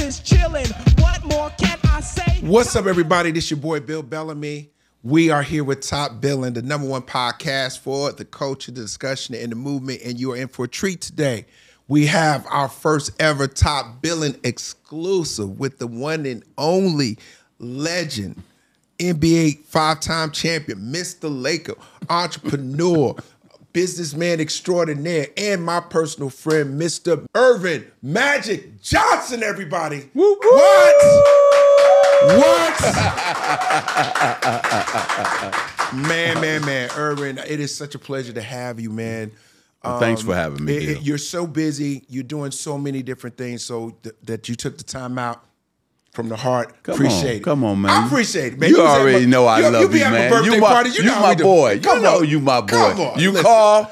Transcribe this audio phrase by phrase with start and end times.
[0.00, 0.70] is chillin'.
[1.00, 2.40] What more can I say?
[2.40, 3.30] What's up, everybody?
[3.30, 4.70] This your boy Bill Bellamy.
[5.02, 9.34] We are here with Top Billing, the number one podcast for the culture, the discussion,
[9.34, 11.46] and the movement, and you are in for a treat today.
[11.86, 17.16] We have our first ever Top Billing exclusive with the one and only
[17.58, 18.42] legend,
[18.98, 21.30] NBA five-time champion, Mr.
[21.30, 21.74] Laker,
[22.10, 23.14] entrepreneur,
[23.72, 27.26] businessman extraordinaire, and my personal friend, Mr.
[27.34, 30.08] Earvin Magic Johnson, everybody.
[30.12, 30.38] What?
[32.20, 32.80] What?
[35.94, 39.30] man, man, man, Earvin, it is such a pleasure to have you, man.
[39.84, 40.76] Well, thanks for um, having me.
[40.76, 42.04] It- it- you're so busy.
[42.08, 43.62] You're doing so many different things.
[43.62, 45.44] So th- that you took the time out
[46.18, 46.82] from the heart.
[46.82, 47.42] Come appreciate on, it.
[47.44, 47.90] come on, man.
[47.92, 48.70] I appreciate it, man.
[48.70, 49.88] You, at already my- know I you- love you.
[49.88, 50.30] be you, at my man.
[50.32, 50.90] birthday you my, party.
[50.90, 51.78] You, you know my boy.
[51.80, 52.28] Come you know on.
[52.28, 52.66] you my boy.
[52.66, 53.18] Come on.
[53.20, 53.44] You Listen.
[53.44, 53.90] call,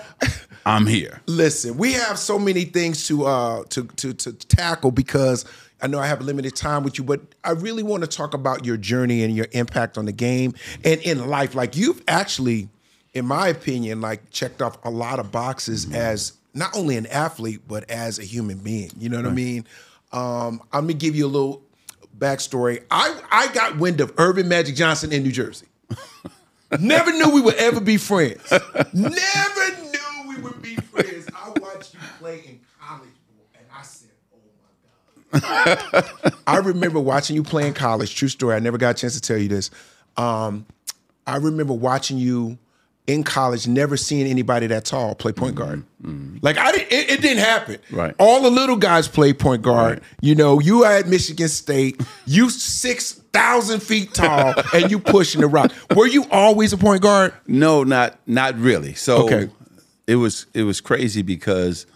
[0.67, 1.20] I'm here.
[1.27, 5.45] Listen, we have so many things to uh to to to tackle because
[5.81, 8.65] I know I have limited time with you, but I really want to talk about
[8.65, 11.55] your journey and your impact on the game and in life.
[11.55, 12.69] Like you've actually,
[13.15, 17.61] in my opinion, like checked off a lot of boxes as not only an athlete
[17.69, 18.91] but as a human being.
[18.98, 19.65] You know what I mean?
[20.12, 21.62] Um, I'm gonna give you a little
[22.19, 22.83] backstory.
[22.91, 25.67] I I got wind of Earvin Magic Johnson in New Jersey.
[26.81, 28.50] Never knew we would ever be friends.
[28.92, 31.28] Never knew we would be friends.
[31.34, 33.09] I watched you play in college,
[33.55, 34.39] and I said, "Oh
[35.33, 38.14] my god!" I remember watching you play in college.
[38.14, 38.56] True story.
[38.56, 39.70] I never got a chance to tell you this.
[40.17, 40.67] Um,
[41.27, 42.59] I remember watching you
[43.07, 45.85] in college, never seeing anybody that tall play point guard.
[46.43, 46.93] Like I didn't.
[46.93, 47.79] It, it didn't happen.
[47.91, 48.15] Right.
[48.19, 49.99] All the little guys play point guard.
[49.99, 50.03] Right.
[50.21, 52.01] You know, you at Michigan State.
[52.27, 55.73] You six thousand feet tall, and you pushing the rock.
[55.97, 57.33] Were you always a point guard?
[57.47, 58.95] No, not not really.
[58.95, 59.51] So Okay.
[60.07, 61.87] it was it was crazy because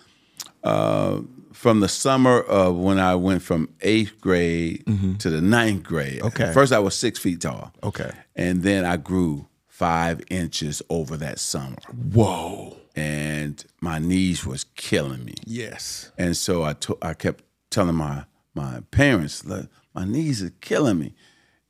[0.64, 1.20] uh,
[1.52, 4.84] from the summer of when I went from eighth grade
[5.20, 6.18] to the ninth grade.
[6.20, 6.26] Mm-hmm.
[6.42, 6.52] Okay.
[6.52, 7.72] First I was six feet tall.
[7.82, 8.10] Okay.
[8.36, 9.46] And then I grew
[9.80, 11.78] five inches over that summer.
[12.12, 12.76] Whoa.
[12.94, 15.34] And my knees was killing me.
[15.46, 16.12] Yes.
[16.18, 18.24] And so I to- I kept telling my
[18.54, 21.14] my parents, "Look, my knees are killing me.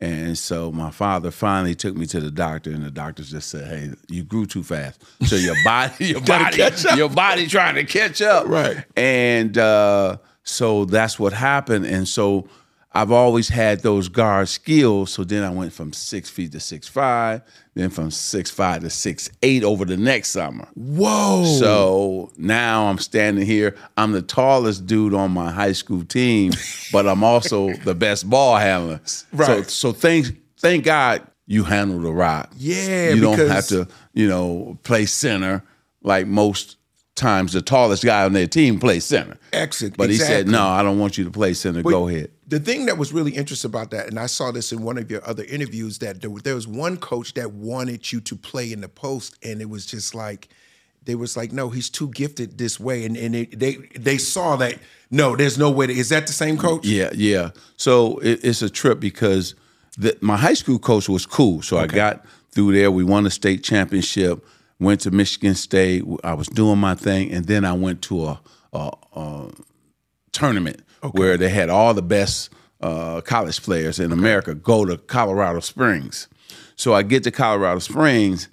[0.00, 3.69] And so my father finally took me to the doctor, and the doctor just said,
[3.69, 5.03] "Hey, you grew too fast.
[5.26, 8.84] So your body, your body, catch up." your body trying to catch up." Right.
[8.97, 11.84] And uh, so that's what happened.
[11.87, 12.49] And so
[12.93, 15.12] I've always had those guard skills.
[15.12, 17.43] So then I went from six feet to six five,
[17.81, 20.69] then from six five to six eight over the next summer.
[20.75, 21.45] Whoa.
[21.59, 23.75] So now I'm standing here.
[23.97, 26.53] I'm the tallest dude on my high school team,
[26.93, 29.01] but I'm also the best ball handler.
[29.05, 29.69] So, Right.
[29.71, 30.27] so thank
[30.59, 32.53] thank God you handle the rock.
[32.57, 35.65] Yeah, you don't have to, you know, play center
[36.03, 36.77] like most
[37.17, 37.53] times.
[37.55, 39.37] The tallest guy on their team plays center.
[39.53, 39.97] Exit.
[39.97, 41.83] But he said, "No, I don't want you to play center.
[41.83, 44.72] But Go ahead." The thing that was really interesting about that, and I saw this
[44.72, 48.21] in one of your other interviews, that there, there was one coach that wanted you
[48.22, 50.49] to play in the post, and it was just like
[51.05, 54.56] they was like, no, he's too gifted this way, and and it, they they saw
[54.56, 54.81] that
[55.12, 55.87] no, there's no way.
[55.87, 56.84] To, is that the same coach?
[56.84, 57.50] Yeah, yeah.
[57.77, 59.55] So it, it's a trip because
[59.97, 61.62] the, my high school coach was cool.
[61.62, 62.91] So I got through there.
[62.91, 64.44] We won the state championship.
[64.81, 66.03] Went to Michigan State.
[66.25, 68.41] I was doing my thing, and then I went to a,
[68.72, 69.50] a, a
[70.32, 70.82] tournament
[71.12, 72.50] where they had all the best
[72.81, 76.28] uh, college players in America go to Colorado Springs.
[76.77, 78.49] So I get to Colorado Springs,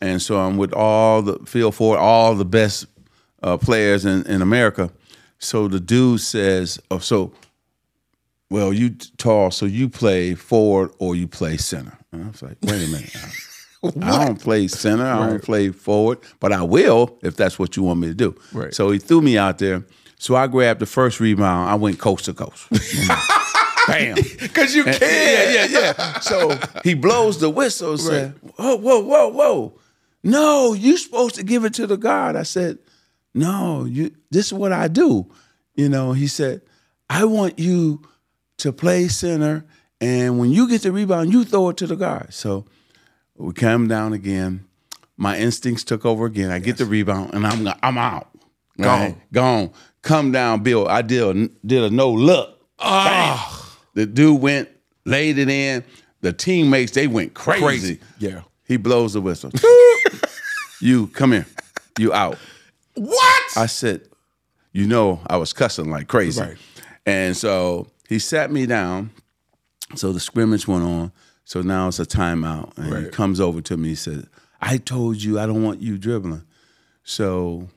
[0.00, 2.86] and so I'm with all the field for all the best
[3.42, 4.90] uh, players in, in America.
[5.38, 7.32] So the dude says, "Oh, so
[8.50, 12.58] well, you tall, so you play forward or you play center." And I was like,
[12.62, 13.16] "Wait a minute."
[14.00, 15.04] I don't play center.
[15.04, 18.36] I don't play forward, but I will if that's what you want me to do.
[18.52, 18.72] Right.
[18.72, 19.84] So he threw me out there.
[20.22, 21.68] So I grabbed the first rebound.
[21.68, 22.68] I went coast to coast.
[23.88, 24.14] Bam.
[24.38, 25.10] Because you And- can.
[25.10, 26.20] Yeah, yeah, yeah.
[26.20, 29.80] So he blows the whistle and said, Whoa, whoa, whoa, whoa.
[30.22, 32.36] No, you supposed to give it to the guard.
[32.36, 32.78] I said,
[33.34, 35.26] No, you this is what I do.
[35.74, 36.60] You know, he said,
[37.10, 38.02] I want you
[38.58, 39.64] to play center,
[40.00, 42.32] and when you get the rebound, you throw it to the guard.
[42.32, 42.64] So
[43.36, 44.66] we come down again.
[45.16, 46.52] My instincts took over again.
[46.52, 48.28] I get the rebound, and I'm I'm out.
[48.80, 49.20] Gone.
[49.32, 49.70] gone.
[50.02, 50.88] Come down, Bill.
[50.88, 52.58] I did a, did a no look.
[52.78, 53.78] Ah.
[53.94, 54.68] The dude went,
[55.04, 55.84] laid it in.
[56.20, 57.62] The teammates, they went crazy.
[57.62, 58.00] Crazy.
[58.18, 58.42] Yeah.
[58.64, 59.50] He blows the whistle.
[60.80, 61.46] you come here.
[61.98, 62.38] You out.
[62.94, 63.42] What?
[63.56, 64.02] I said,
[64.72, 66.40] you know, I was cussing like crazy.
[66.40, 66.56] Right.
[67.06, 69.10] And so he sat me down.
[69.94, 71.12] So the scrimmage went on.
[71.44, 72.76] So now it's a timeout.
[72.78, 73.90] And he comes over to me.
[73.90, 74.26] He said,
[74.60, 76.44] I told you I don't want you dribbling.
[77.02, 77.68] So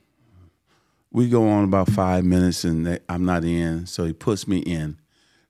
[1.15, 3.85] we go on about five minutes and they, I'm not in.
[3.85, 4.97] So he puts me in.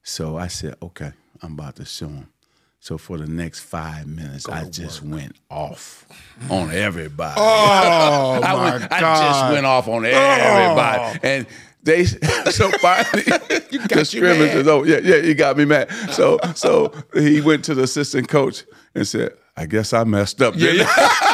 [0.03, 2.29] So I said, okay, I'm about to show him.
[2.79, 6.05] So for the next five minutes, I just went off
[6.51, 7.33] on everybody.
[7.35, 11.47] Oh I, my went, I just went off on everybody, and
[11.81, 12.03] they
[12.51, 14.85] so finally the got you scrimmage is over.
[14.85, 15.91] Yeah, yeah, he got me mad.
[16.11, 20.53] So so he went to the assistant coach and said, "I guess I messed up."
[20.55, 21.31] I?"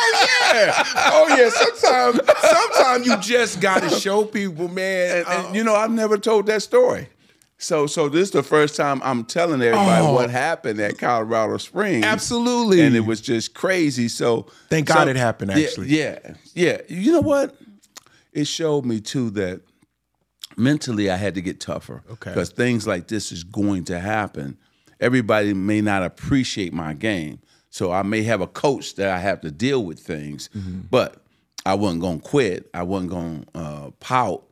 [0.54, 0.84] Yeah.
[0.96, 1.50] Oh yeah.
[1.50, 5.18] Sometimes, sometimes you just gotta show people, man.
[5.20, 7.08] and, and, uh, you know, I've never told that story.
[7.58, 10.14] So, so this is the first time I'm telling everybody Oh.
[10.14, 12.04] what happened at Colorado Springs.
[12.04, 12.82] Absolutely.
[12.82, 14.08] and it was just crazy.
[14.08, 15.88] So, Thank so- God it happened, yeah, actually.
[15.90, 16.20] yeah,
[16.56, 16.82] yeah.
[16.88, 17.56] You know what?
[18.34, 19.62] It showed me too that
[20.58, 22.02] mentally I had to get tougher.
[22.12, 22.32] Okay.
[22.32, 24.58] because things like this is going to happen.
[25.00, 27.40] Everybody may not appreciate my game,
[27.72, 30.82] so I may have a coach that I have to deal with things, Mm-hmm.
[30.92, 31.18] but
[31.66, 32.70] I wasn't gonna quit.
[32.74, 34.44] I wasn't gonna uh, pout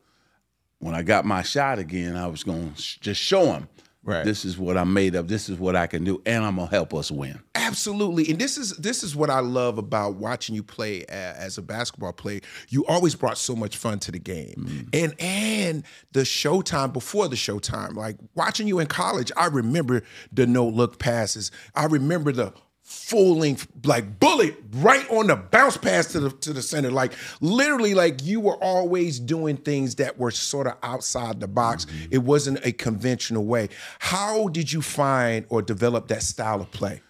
[0.80, 3.68] when I got my shot again, I was going to sh- just show him,
[4.02, 4.24] Right.
[4.24, 5.28] this is what I'm made of.
[5.28, 7.38] This is what I can do, and I'm gonna help us win.
[7.54, 11.62] Absolutely, and this is this is what I love about watching you play as a
[11.62, 12.40] basketball player.
[12.70, 17.36] You always brought so much fun to the game, and and the showtime before the
[17.36, 17.94] showtime.
[17.94, 20.02] Like watching you in college, I remember
[20.32, 21.50] the no look passes.
[21.74, 22.54] I remember the
[22.90, 26.90] full length like bullet right on the bounce pass to the to the center.
[26.90, 31.86] Like literally, like you were always doing things that were sort of outside the box.
[32.10, 33.68] It wasn't a conventional way.
[34.00, 37.00] How did you find or develop that style of play?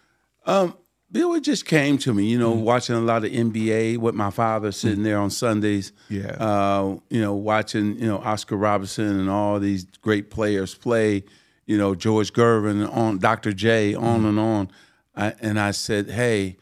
[1.12, 2.62] Bill, it just came to me, you know, Mm-hmm.
[2.64, 5.92] watching a lot of NBA with my father sitting there on Sundays.
[6.08, 6.36] Yeah.
[6.38, 11.24] Uh, you know, watching, you know, Oscar Robertson and all these great players play,
[11.66, 13.52] you know, George Gervin, on Dr.
[13.52, 14.04] J, Mm-hmm.
[14.04, 14.70] on and on.
[15.20, 16.56] I, and I said, hey,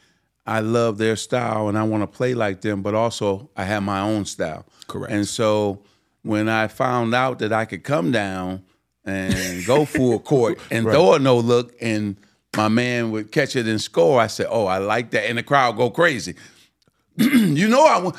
[0.46, 3.82] I love their style and I want to play like them, but also I have
[3.82, 4.64] my own style.
[4.86, 5.12] Correct.
[5.12, 5.82] And so
[6.22, 8.62] when I found out that I could come down
[9.04, 12.16] and go full court and throw a no look and
[12.56, 15.42] my man would catch it and score, I said, "Oh, I like that," and the
[15.42, 16.34] crowd go crazy.
[17.16, 18.16] you know, I want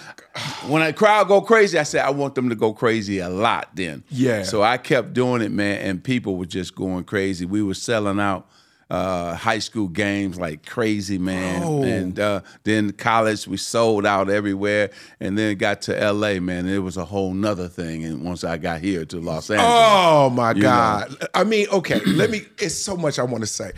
[0.67, 1.79] when a crowd go crazy.
[1.79, 3.69] I said I want them to go crazy a lot.
[3.73, 4.43] Then, Yeah.
[4.43, 7.45] So I kept doing it, man, and people were just going crazy.
[7.45, 8.47] We were selling out
[8.89, 11.61] uh, high school games like crazy, man.
[11.63, 11.83] Oh.
[11.83, 14.89] And uh, then college, we sold out everywhere,
[15.19, 16.39] and then got to L.A.
[16.39, 18.03] Man, it was a whole nother thing.
[18.03, 21.15] And once I got here to Los Angeles, Oh my God.
[21.33, 23.71] I mean, okay, let me, it's so much I want to say.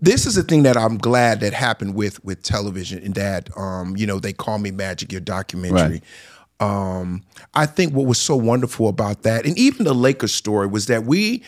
[0.00, 3.96] This is a thing that I'm glad that happened with with television and that um,
[3.96, 6.02] you know, they call me magic, your documentary.
[6.60, 7.22] Um,
[7.54, 11.04] I think what was so wonderful about that, and even the Lakers story, was that
[11.04, 11.42] we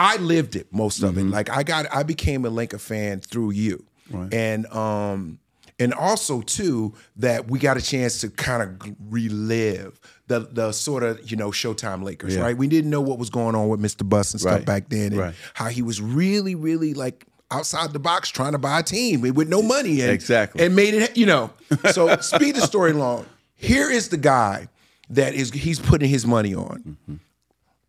[0.00, 1.24] I lived it most of it.
[1.24, 3.84] Like I got I became a Laker fan through you.
[4.32, 5.38] And um
[5.78, 11.02] and also too that we got a chance to kind of relive the the sort
[11.02, 12.42] of you know Showtime Lakers, Yeah.
[12.42, 12.56] right?
[12.56, 14.08] We didn't know what was going on with Mr.
[14.08, 14.64] Buss and stuff Right.
[14.66, 15.34] back then, and Right.
[15.54, 19.48] how he was really, really like outside the box trying to buy a team with
[19.48, 20.64] no money, and Exactly.
[20.64, 21.16] and made it.
[21.16, 21.50] You know,
[21.92, 23.26] so speed the story long.
[23.54, 24.68] Here is the guy
[25.10, 26.96] that is he's putting his money on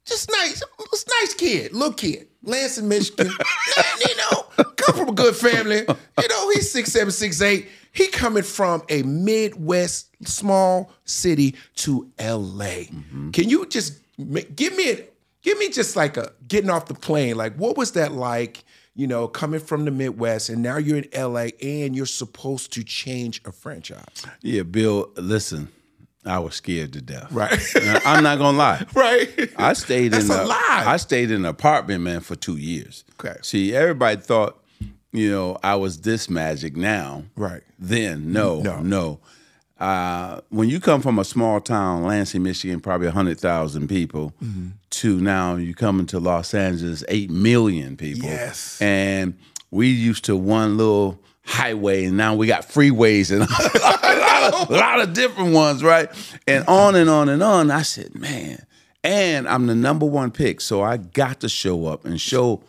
[0.06, 3.27] just nice, just nice kid, little kid, Lansing, Michigan.
[4.00, 5.80] you know, come from a good family.
[5.80, 7.69] You know, he's six seven, six eight.
[7.94, 12.86] He coming from a Midwest small city to L.A.
[12.86, 13.31] Mm-hmm.
[13.31, 14.00] Can you just
[14.55, 15.05] give me a,
[15.41, 17.36] give me just like a getting off the plane?
[17.36, 18.63] Like, what was that like?
[18.93, 21.53] You know, coming from the Midwest, and now you're in L.A.
[21.62, 25.70] and you're supposed to change a franchise, yeah, Bill, listen,
[26.25, 27.31] I was scared to death.
[27.31, 27.59] right?
[28.05, 28.85] I'm not gonna lie.
[28.93, 29.49] right.
[29.57, 30.83] I stayed That's in a a- lie.
[30.87, 33.03] I stayed in an apartment, man, for two years.
[33.19, 33.37] Okay.
[33.41, 34.63] See, everybody thought,
[35.11, 37.23] you know, I was this magic now.
[37.35, 37.63] Right.
[37.79, 38.79] Then, no, No.
[38.81, 39.19] no.
[39.79, 44.67] Uh, when you come from a small town, Lansing, Michigan, probably hundred thousand people, Mm-hmm.
[44.91, 48.29] to now you come into Los Angeles, eight million people.
[48.29, 48.79] Yes.
[48.79, 49.33] And
[49.71, 54.69] we used to one little highway, and now we got freeways and a lot, of,
[54.69, 56.10] a lot of different ones, right?
[56.48, 57.71] And on and on and on.
[57.71, 58.65] I said, man,
[59.03, 62.63] and I'm the number one pick, so I got to show up and show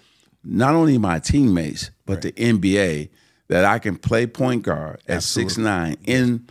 [0.45, 3.11] not only my teammates but the NBA
[3.49, 6.49] that I can play point guard at six nine in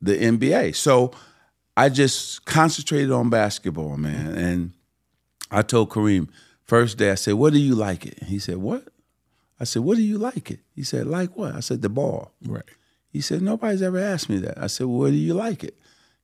[0.00, 0.74] the NBA.
[0.74, 1.12] So
[1.76, 4.34] I just concentrated on basketball, man.
[4.36, 4.72] And
[5.50, 6.28] I told Kareem
[6.64, 8.88] first day, I said, "What do you like it?" He said, "What?"
[9.60, 12.32] I said, "What do you like it?" He said, "Like what?" I said, "The ball."
[12.44, 12.64] Right.
[13.12, 15.76] He said, "Nobody's ever asked me that." I said, well, "Where do you like it?"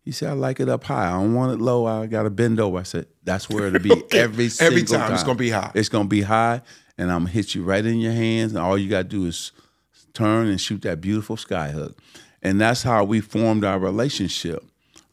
[0.03, 1.09] He said, "I like it up high.
[1.09, 1.85] I don't want it low.
[1.87, 5.13] I got to bend over." I said, "That's where it'll be every Every single time.
[5.13, 5.73] It's gonna be high.
[5.75, 6.63] It's gonna be high,
[6.97, 9.27] and I'm gonna hit you right in your hands, and all you got to do
[9.27, 9.53] is
[10.15, 11.99] turn and shoot that beautiful sky hook.
[12.43, 14.65] And that's how we formed our relationship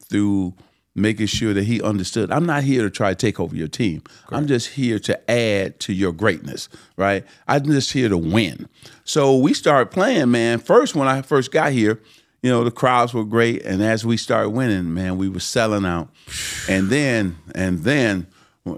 [0.10, 0.53] through
[0.95, 2.31] making sure that he understood.
[2.31, 4.03] I'm not here to try to take over your team.
[4.29, 7.25] I'm just here to add to your greatness, right?
[7.47, 8.67] I'm just here to win.
[9.03, 10.59] So we started playing, man.
[10.59, 12.00] First, when I first got here,
[12.43, 15.85] you know, the crowds were great, and as we started winning, man, we were selling
[15.85, 16.09] out.
[16.69, 18.27] And then, and then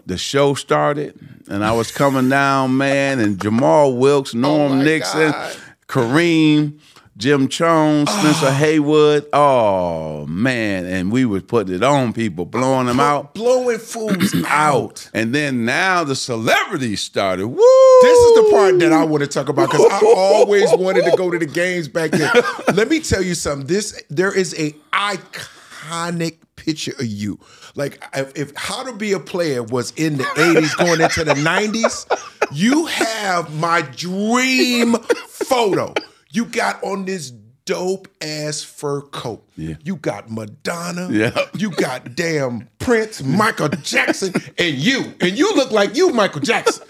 [0.05, 1.19] the show started,
[1.49, 5.57] and I was coming down, man, and Jamal Wilkes, oh Norm Oh Nixon, God.
[5.87, 6.79] Kareem,
[7.17, 8.19] Jim Chones, ah.
[8.19, 9.25] Spencer Haywood.
[9.31, 15.09] Oh man, and we was putting it on people, blowing them out, blowing fools out.
[15.13, 17.47] and then now the celebrities started.
[17.47, 17.55] Woo!
[18.01, 21.15] This is the part that I want to talk about because I always wanted to
[21.15, 22.31] go to the games back then.
[22.73, 23.67] Let me tell you something.
[23.67, 27.39] This there is a iconic picture of you.
[27.75, 31.33] Like if, if How to Be a Player was in the 80s going into the
[31.33, 32.05] 90s,
[32.51, 34.95] you have my dream
[35.27, 35.93] photo.
[36.35, 37.31] You got on this
[37.63, 39.47] dope ass fur coat.
[39.55, 39.75] Yeah.
[39.85, 41.07] You got Madonna.
[41.09, 41.33] Yeah.
[41.55, 45.13] You got damn Prince, Michael Jackson, and you.
[45.21, 46.85] And you look like you, Michael Jackson.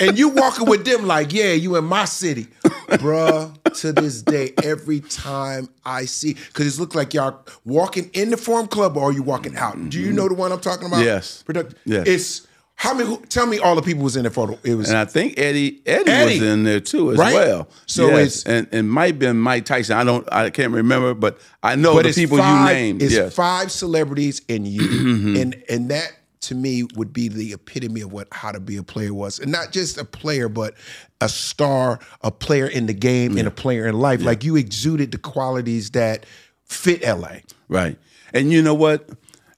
[0.00, 2.48] And you walking with them like, yeah, you in my city.
[2.62, 8.30] Bruh, to this day, every time I see, because it looks like y'all walking in
[8.30, 9.76] the Forum Club or are you walking out?
[9.88, 10.16] Do you mm-hmm.
[10.16, 11.04] know the one I'm talking about?
[11.04, 11.42] Yes.
[11.42, 12.06] Product- Yes.
[12.06, 12.46] It's,
[12.80, 14.56] how many, who- tell me all the people was in the photo.
[14.62, 16.38] It was, And I think Eddie Eddie, Eddie.
[16.40, 17.34] was in there too as Right?
[17.34, 17.68] well.
[17.86, 18.42] So Yes.
[18.42, 19.96] it's- and and might have been Mike Tyson.
[19.96, 23.02] I don't I can't remember, but I know but the people five, you named.
[23.02, 23.34] It's yes.
[23.34, 25.36] five celebrities and you, mm-hmm.
[25.36, 28.82] and and that to me would be the epitome of what how to be a
[28.84, 30.74] player was, and not just a player, but
[31.20, 34.22] a star, a player in the game, and a player in life.
[34.22, 36.24] Like you exuded the qualities that
[36.64, 37.38] fit LA.
[37.68, 37.98] Right.
[38.32, 39.08] And you know what?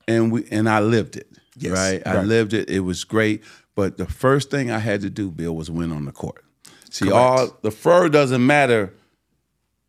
[0.09, 1.27] And we and I lived it.
[1.63, 2.07] Yes, right.
[2.07, 2.71] I lived it.
[2.71, 3.43] It was great.
[3.75, 6.45] But the first thing I had to do, Bill, was win on the court.
[6.91, 8.93] See, all the fur doesn't matter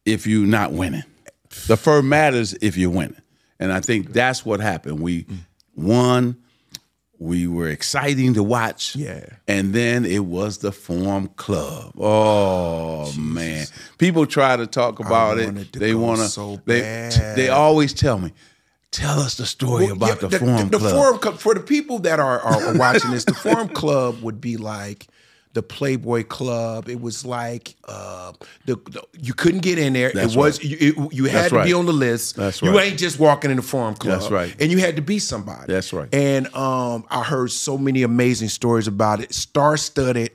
[0.06, 1.04] if you're not winning.
[1.68, 3.22] The fur matters if you're winning.
[3.60, 5.00] And I think that's what happened.
[5.02, 5.26] We
[5.76, 6.38] won.
[7.20, 8.96] We were exciting to watch.
[8.96, 9.24] Yeah.
[9.48, 11.94] And then it was the Forum Club.
[12.00, 13.68] Oh, oh man.
[14.00, 15.74] People try to talk about it.
[15.74, 17.36] They want to so they bad.
[17.36, 18.34] they always tell me,
[18.92, 20.94] tell us the story Well, about yeah, the, Forum the, Club.
[20.94, 23.26] Forum Club for the people that are, are watching this.
[23.26, 25.08] The Forum Club would be like
[25.54, 26.88] the Playboy Club.
[26.88, 28.34] It was like uh,
[28.66, 30.12] the, the- you couldn't get in there.
[30.14, 30.70] That's it was right.
[30.72, 32.36] you, it- you had That's to be on the list.
[32.36, 32.72] That's right.
[32.72, 34.20] You ain't just walking in the Forum Club.
[34.20, 34.56] That's right.
[34.62, 35.72] And you had to be somebody.
[35.72, 36.14] That's right.
[36.14, 39.34] And um, I heard so many amazing stories about it.
[39.34, 40.32] Star studded.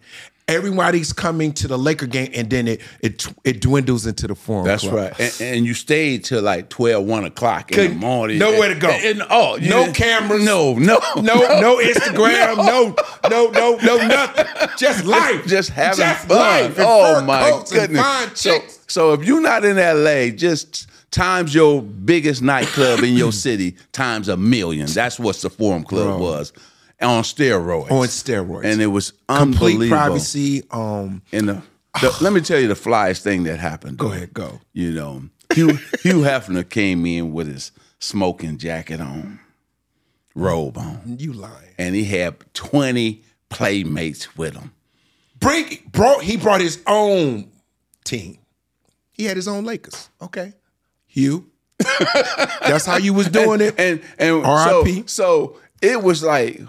[0.49, 4.65] Everybody's coming to the Laker game, and then it it it dwindles into the Forum.
[4.65, 4.95] That's Club.
[4.95, 5.21] right.
[5.41, 8.39] And, and you stayed till like 12, 1 o'clock in the morning.
[8.39, 8.89] nowhere to go.
[8.91, 10.45] And, and- oh, No cameras.
[10.45, 10.99] No, no.
[11.17, 12.95] no, no Instagram, no,
[13.29, 14.69] no, no, no, nothing.
[14.79, 15.45] Just life.
[15.47, 16.39] Just having Just fun.
[16.39, 18.41] life oh my and goodness.
[18.41, 23.75] so, so if you're not in LA, just times your biggest nightclub in your city
[23.91, 24.87] times a million.
[24.87, 26.53] That's what the Forum Club was.
[27.03, 27.91] On steroids.
[27.91, 28.65] On steroids.
[28.65, 29.89] And it was Complete unbelievable.
[29.97, 30.63] privacy.
[30.71, 31.63] Um, And the,
[32.01, 33.99] the, let me tell you the flyest thing that happened.
[33.99, 34.61] Go ahead, go.
[34.73, 35.23] You know,
[35.55, 39.41] Hugh, Hugh Hefner came in with his smoking jacket on,
[40.35, 41.75] robe on, you lying.
[41.79, 44.73] and he had 20 playmates with him.
[45.39, 47.51] Bring brought he brought his own
[48.05, 48.39] team.
[49.13, 50.09] He had his own Lakers.
[50.21, 50.55] Okay.
[51.07, 51.51] Hugh.
[52.61, 53.75] That's how you was doing it.
[53.79, 55.05] And and so, R.I.P..
[55.07, 56.61] so it was like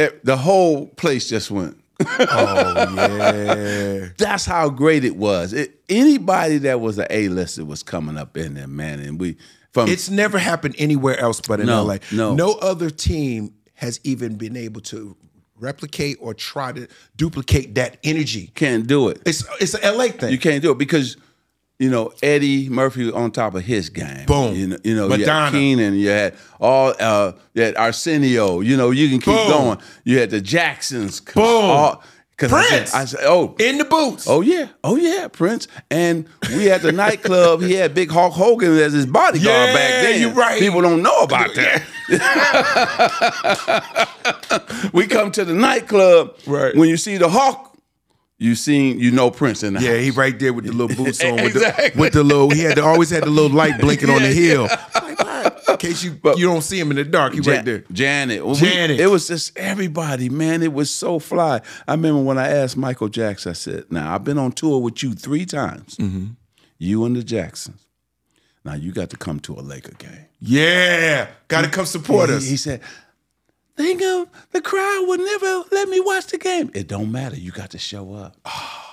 [0.00, 1.76] it- the whole place just went.
[2.00, 4.08] oh yeah.
[4.18, 5.52] That's how great it was.
[5.52, 9.00] It, anybody that was an A-lister was coming up in there, man.
[9.00, 9.36] And we
[9.72, 11.98] from It's never happened anywhere else but in No, LA.
[12.12, 12.34] no.
[12.34, 15.16] no other team has even been able to
[15.58, 18.50] replicate or try to duplicate that energy.
[18.54, 19.20] can't do it.
[19.26, 20.32] It's it's an LA thing.
[20.32, 21.16] You can't do it because
[21.80, 24.26] you know Eddie Murphy was on top of his game.
[24.26, 24.54] Boom.
[24.54, 25.50] You know, you know you had Madonna.
[25.50, 25.94] Keenan.
[25.94, 26.94] You had all.
[27.00, 28.60] Uh, you had Arsenio.
[28.60, 29.48] You know, you can keep Boom.
[29.48, 29.78] going.
[30.04, 31.18] You had the Jacksons.
[31.20, 31.42] Boom.
[31.44, 32.02] All,
[32.36, 32.94] 'cause I said- Prince.
[32.94, 33.54] I said, oh.
[33.58, 34.26] in the boots.
[34.28, 37.60] Oh yeah, oh yeah, Prince, and we had the nightclub.
[37.62, 40.20] He had Big Hulk Hogan as his bodyguard Yeah, back then.
[40.20, 40.58] you right.
[40.60, 41.82] People don't know about that.
[44.92, 46.34] we come to the nightclub.
[46.46, 46.74] Right.
[46.74, 47.69] When you see the Hulk,
[48.40, 50.00] you seen you know Prince in the Yeah, house.
[50.02, 52.00] he right there with the little boots on, with, the, Exactly.
[52.00, 52.50] with the little.
[52.50, 54.68] He had the, always had the little light blinking on the Yeah, hill.
[54.68, 55.52] Why?
[55.68, 57.84] In case you you don't see him in the dark, he right there.
[57.92, 58.44] Janet.
[58.44, 58.98] Well, we- Janet.
[59.00, 60.62] it was just everybody, man.
[60.62, 61.60] It was so fly.
[61.86, 65.02] I remember when I asked Michael Jackson, I said, Now, I've been on tour with
[65.02, 65.96] you three times.
[65.96, 66.26] Mm-hmm.
[66.78, 67.86] You and the Jacksons.
[68.64, 70.26] Now, you got to come to a Laker game.
[70.40, 72.44] Yeah, got to come support he, us.
[72.46, 72.80] He said,
[73.76, 76.70] Think of the crowd would never let me watch the game.
[76.74, 77.36] It don't matter.
[77.36, 78.36] You got to show up.
[78.44, 78.86] Ah.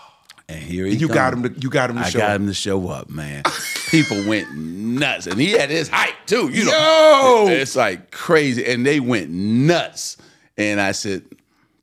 [0.49, 1.13] And here he You come.
[1.15, 2.35] got him to- you got him to I show got up.
[2.41, 3.43] him to show up, man.
[3.89, 6.49] People went nuts, and he had his hype too.
[6.49, 7.51] You know, Yo!
[7.51, 10.15] it's like crazy, and they went nuts.
[10.57, 11.23] And I said,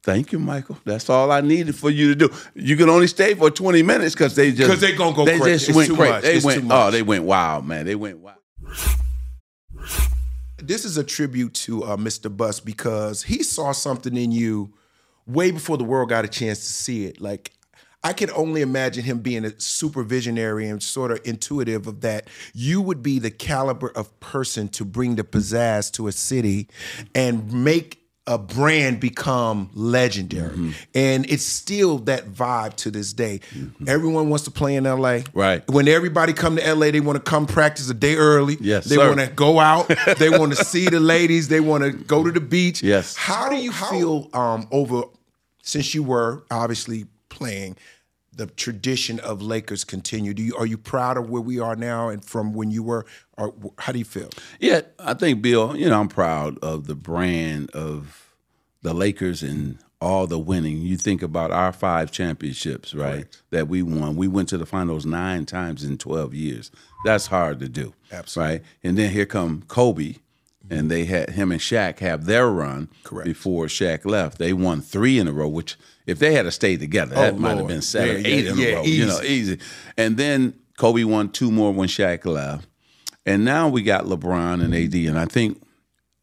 [0.03, 0.79] "Thank you, Michael.
[0.87, 2.35] That's all I needed for you to do.
[2.55, 5.39] You can only stay for twenty minutes because they just because they gonna go They
[5.39, 6.13] cra- just it's went too crazy.
[6.13, 6.23] much.
[6.23, 6.65] They It's went.
[6.71, 7.85] Oh, they went wild, man.
[7.85, 8.39] They went wild.
[10.67, 12.35] This is a tribute to uh, Mr.
[12.35, 14.73] Buss because he saw something in you
[15.27, 17.21] way before the world got a chance to see it.
[17.21, 17.53] Like
[18.03, 22.29] I can only imagine him being a super visionary and sort of intuitive of that.
[22.55, 26.69] You would be the caliber of person to bring the pizzazz to a city
[27.15, 30.51] and make a brand become legendary.
[30.51, 30.71] Mm-hmm.
[30.95, 33.41] And it's still that vibe to this day.
[33.87, 35.21] Everyone wants to play in LA.
[35.35, 35.63] Right.
[35.69, 38.57] When everybody come to LA, they want to come practice a day early.
[38.61, 39.91] Yes, They want to go out.
[40.19, 41.49] they want to see the ladies.
[41.49, 42.83] They want to go to the beach.
[42.83, 43.15] Yes.
[43.15, 45.03] How do you feel um, over
[45.63, 47.77] since you were obviously playing?
[48.37, 50.35] The tradition of Lakers continue.
[50.35, 53.07] Do you are you proud of where we are now and from when you were?
[53.39, 54.31] Or how do you feel?
[54.61, 55.77] Yeah, I think Bill.
[55.77, 58.35] You know, I'm proud of the brand of
[58.83, 60.83] the Lakers and all the winning.
[60.83, 63.27] You think about our five championships, right?
[63.51, 64.17] That we won.
[64.17, 66.71] We went to the finals nine times in 12 years.
[67.05, 68.53] That's hard to do, Absolutely.
[68.55, 68.63] right?
[68.83, 70.17] And then here come Kobe,
[70.71, 73.27] and they had him and Shaq have their run Correct.
[73.27, 74.39] before Shaq left.
[74.39, 77.65] They won three in a row, which if they had stayed together, that might have
[77.65, 78.83] Oh, been seven, Yeah, eight yeah, in yeah, a row.
[78.85, 79.29] You know, easy.
[79.53, 79.59] easy.
[79.97, 82.67] And then Kobe won two more when Shaq left.
[83.27, 85.63] And now we got LeBron and AD, and I think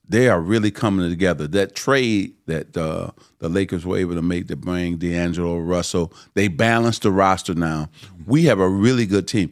[0.08, 1.48] they are really coming together.
[1.48, 6.48] That trade that uh, the Lakers were able to make to bring D'Angelo Russell, they
[6.48, 7.90] balanced the roster now.
[8.28, 9.52] We have a really good team.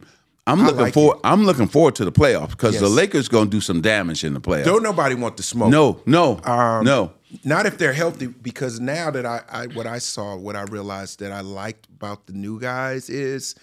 [0.50, 1.18] I'm looking like forward.
[1.24, 4.34] I'm looking forward to the playoffs because the Lakers going to do some damage in
[4.34, 4.64] the playoffs.
[4.64, 5.70] Don't nobody want the smoke.
[5.70, 7.12] no, no, Um, no.
[7.44, 11.20] Not if they're healthy, because now that I, I what I saw, what I realized
[11.20, 13.54] that I liked about the new guys is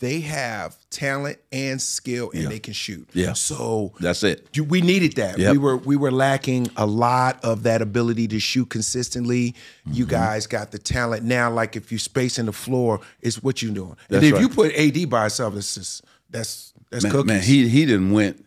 [0.00, 3.08] they have talent and skill and they can shoot.
[3.14, 3.32] Yeah.
[3.32, 4.46] So That's it.
[4.68, 5.38] we needed that.
[5.38, 5.52] Yep.
[5.52, 9.54] We were we were lacking a lot of that ability to shoot consistently.
[9.86, 10.10] You Mm-hmm.
[10.10, 11.50] guys got the talent now.
[11.50, 13.96] Like if you space in the floor, it's what you're doing.
[14.10, 14.42] That's and if right.
[14.42, 17.26] you put AD by itself, it's just that's that's Man, cookies.
[17.26, 18.44] man, he he didn't went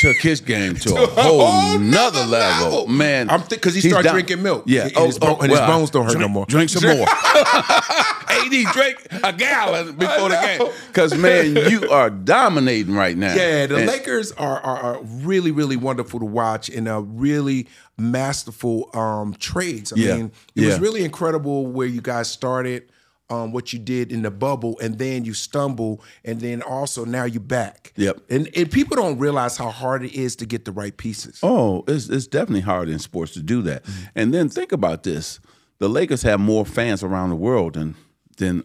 [0.00, 2.86] took his game to a whole nother level.
[2.86, 4.64] Man, I'm because he started drinking milk.
[4.66, 6.46] Yeah, and, his, bone- and his bones don't hurt drink, no more.
[6.46, 7.06] Drink some more.
[8.28, 13.34] AD drank a gallon before the game because man, you are dominating right now.
[13.34, 17.68] Yeah, the And- Lakers are, are are really really wonderful to watch and are really
[17.98, 19.92] masterful um, trades.
[19.92, 22.90] I Yeah, mean, it was really incredible where you guys started,
[23.28, 27.24] um, what you did in the bubble, and then you stumble, and then also now
[27.24, 27.92] you're back.
[27.96, 28.18] Yep.
[28.30, 31.40] And and people don't realize how hard it is to get the right pieces.
[31.42, 33.84] Oh, it's it's definitely hard in sports to do that.
[34.14, 35.40] And then think about this:
[35.78, 37.96] the Lakers have more fans around the world than
[38.36, 38.64] than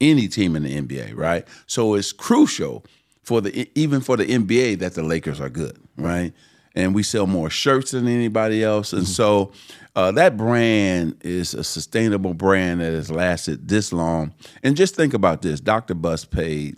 [0.00, 1.46] any team in the NBA, right?
[1.66, 2.84] So it's crucial
[3.22, 6.32] for the even for the NBA that the Lakers are good, right?
[6.76, 9.50] And we sell more shirts than anybody else, and so
[9.96, 14.34] uh, that brand is a sustainable brand that has lasted this long.
[14.62, 15.94] And just think about this: Dr.
[15.94, 16.76] Buss paid,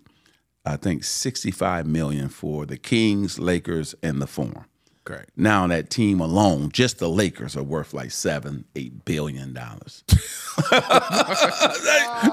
[0.64, 4.64] I think, sixty-five million for the Kings, Lakers, and the Forum.
[5.02, 5.24] Great.
[5.37, 10.04] Now that team alone, just the Lakers are worth like seven, eight billion dollars.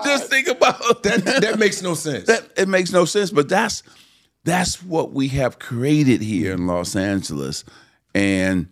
[0.03, 2.27] just think about That that makes no sense.
[2.27, 2.47] that.
[2.57, 3.81] It makes no sense, but that's
[4.45, 7.65] that's what we have created here in Los Angeles,
[8.13, 8.67] and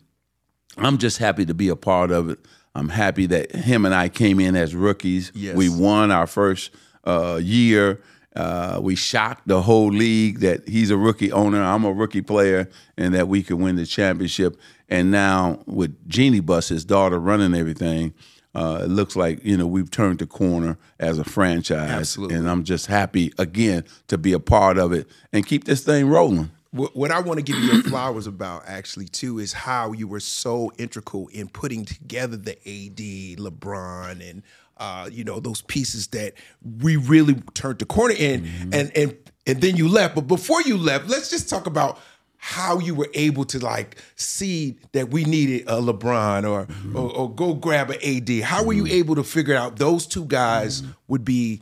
[0.77, 2.39] I'm just happy to be a part of it.
[2.75, 5.31] I'm happy that him and I came in as rookies.
[5.35, 5.55] Yes.
[5.55, 6.71] We won our first
[7.03, 8.01] uh, year.
[8.35, 12.67] Uh, we shocked the whole league that he's a rookie owner, I'm a rookie player,
[12.97, 14.59] and that we could win the championship.
[14.89, 18.13] And now with Jeannie Buss, his daughter, running everything,
[18.55, 21.89] uh, it looks like you know we've turned the corner as a franchise.
[21.89, 22.35] Absolutely.
[22.35, 26.07] And I'm just happy again to be a part of it and keep this thing
[26.07, 26.51] rolling.
[26.71, 30.07] What, what I want to give you your flowers about actually too is how you
[30.07, 34.43] were so integral in putting together the AD, LeBron, and
[34.77, 36.33] uh, you know those pieces that
[36.81, 40.15] we really turned the corner in, and and and then you left.
[40.15, 41.99] But before you left, let's just talk about
[42.45, 46.93] how you were able to like see that we needed a LeBron or mm-hmm.
[46.93, 48.43] or, or go grab an AD.
[48.43, 48.95] How were you mm-hmm.
[48.95, 50.91] able to figure out those two guys mm-hmm.
[51.07, 51.61] would be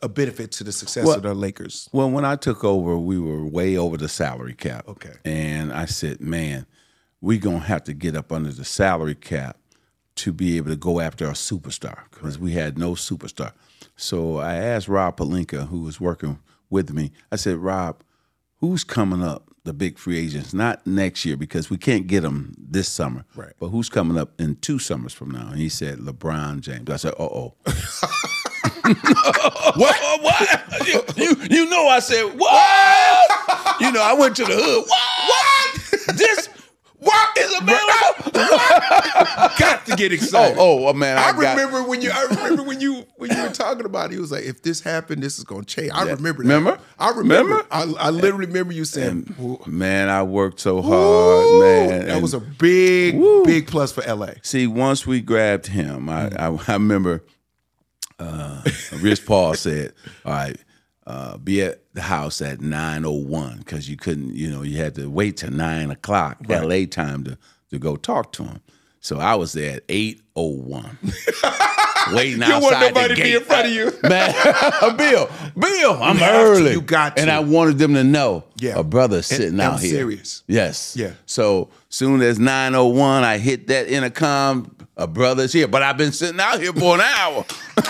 [0.00, 1.88] a benefit to the success Well- of the Lakers?
[1.92, 4.86] Well, when I took over, we were way over the salary cap.
[4.86, 5.14] Okay.
[5.24, 6.66] And I said, man,
[7.20, 9.56] we're going to have to get up under the salary cap
[10.14, 13.50] to be able to go after a superstar because we had no superstar.
[13.96, 16.38] So I asked Rob Pelinka, who was working
[16.70, 18.04] with me, I said, Rob,
[18.58, 20.54] who's coming up, the big free agents?
[20.54, 23.24] Not next year because we can't get them this summer.
[23.34, 23.52] Right.
[23.58, 25.48] But who's coming up in two summers from now?
[25.48, 26.90] And he said, LeBron James.
[26.90, 27.54] I said, uh oh.
[29.76, 29.96] what?
[30.22, 30.86] what?
[30.86, 33.80] You, you, you know I said what?
[33.80, 34.84] you know I went to the hood.
[34.86, 35.28] What?
[35.28, 36.16] What?
[36.16, 36.47] This
[37.00, 38.32] what is available?
[39.58, 40.56] Got to get excited.
[40.58, 41.16] Oh, oh, man!
[41.18, 42.10] I, I, got- remember when you.
[42.12, 44.14] I remember when you when you were talking about it.
[44.14, 46.12] He was like, "If this happened, this is going to change." I Yeah.
[46.14, 46.42] remember.
[46.42, 46.48] That.
[46.54, 46.78] Remember?
[46.98, 47.34] I remember.
[47.54, 47.66] Remember?
[47.70, 49.34] I, I literally remember you saying,
[49.66, 51.88] Man, I worked so hard, ooh." man.
[52.06, 53.44] That and- was a big, Woo.
[53.44, 57.24] big plus for LA." See, once we grabbed him, I I, I remember
[58.18, 58.62] uh,
[59.00, 59.92] Rich Paul said,
[60.24, 60.56] "All right,
[61.08, 64.76] uh, be at the house at nine oh one because you couldn't, you know, you
[64.76, 66.84] had to wait till nine o'clock L.A.
[66.86, 67.38] time to
[67.70, 68.60] to go talk to him."
[69.00, 70.98] So I was there at eight oh one.
[72.14, 73.92] Waiting outside want nobody to be in front of you.
[74.08, 74.34] man.
[74.96, 76.72] Bill, Bill, I'm You have to, early.
[76.72, 77.22] you got to.
[77.22, 78.78] and I wanted them to know, Yeah.
[78.78, 79.90] a brother sitting I'm out here.
[79.90, 80.42] serious.
[80.46, 80.94] Yes.
[80.96, 81.12] Yeah.
[81.26, 84.74] So soon as 901, I hit that intercom.
[84.96, 87.44] A brother's here, but I've been sitting out here for an hour.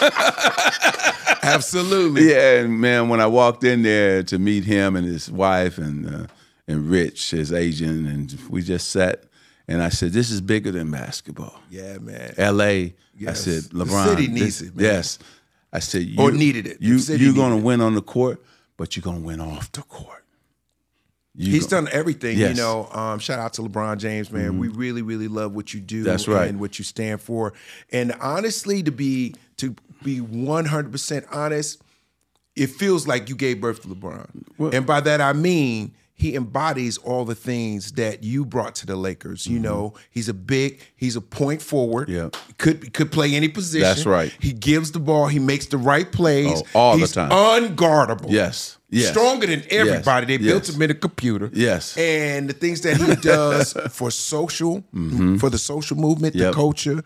[1.42, 2.28] Absolutely.
[2.30, 6.06] yeah, and man, when I walked in there to meet him and his wife and
[6.06, 6.26] uh,
[6.66, 9.24] and Rich, his agent, and we just sat,
[9.66, 12.34] and I said, "This is bigger than basketball." Yeah, man.
[12.36, 12.94] L.A.
[13.18, 13.46] Yes.
[13.46, 13.86] I said, LeBron.
[14.04, 14.84] The city needs this- it, man.
[14.84, 15.18] Yes.
[15.72, 16.78] I said, you, Or needed it.
[16.80, 18.42] You, you're going to win on the court,
[18.78, 20.24] but you're going to win off the court.
[21.34, 22.50] You He's gon- done everything, Yes.
[22.50, 22.56] Mm-hmm.
[22.56, 22.88] you know.
[22.90, 24.58] Um, shout out to LeBron James, man.
[24.58, 26.48] We really, really love what you do That's right.
[26.48, 27.52] and what you stand for.
[27.92, 31.80] And honestly, to be to be one hundred percent honest,
[32.56, 34.72] it feels like you gave birth to LeBron.
[34.74, 38.96] and by that I mean he embodies all the things that you brought to the
[38.96, 39.46] Lakers.
[39.46, 42.08] You know, he's a big, he's a point forward.
[42.08, 42.36] Mm-hmm.
[42.36, 42.54] Yeah.
[42.58, 43.82] Could could play any position.
[43.88, 44.34] That's right.
[44.40, 46.60] He gives the ball, he makes the right plays.
[46.74, 47.30] Oh, all the he's time.
[47.30, 48.30] Unguardable.
[48.30, 48.78] Yes.
[48.90, 49.10] Yes.
[49.10, 50.26] Stronger than everybody.
[50.26, 50.74] They built Yes.
[50.74, 51.50] him in a computer.
[51.52, 51.96] Yes.
[51.96, 54.82] And the things that he does for social,
[55.38, 56.52] for the social movement, the Mm-hmm.
[56.54, 57.02] Culture,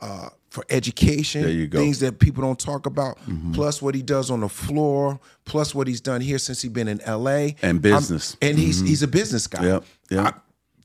[0.00, 1.78] uh, for education, There you go.
[1.80, 3.52] things that people don't talk about, Mm-hmm.
[3.54, 6.86] plus what he does on the floor, plus what he's done here since he's been
[6.86, 7.48] in LA.
[7.60, 8.36] And business.
[8.40, 9.64] and he's he's a business guy.
[9.66, 10.24] Yep, yep.
[10.26, 10.38] I-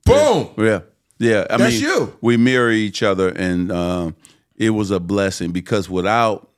[0.06, 0.50] boom.
[0.58, 0.80] Yeah,
[1.20, 1.46] yeah.
[1.52, 2.18] I That's mean, you.
[2.20, 4.16] We mirror each other, and um,
[4.56, 6.50] it was a blessing because without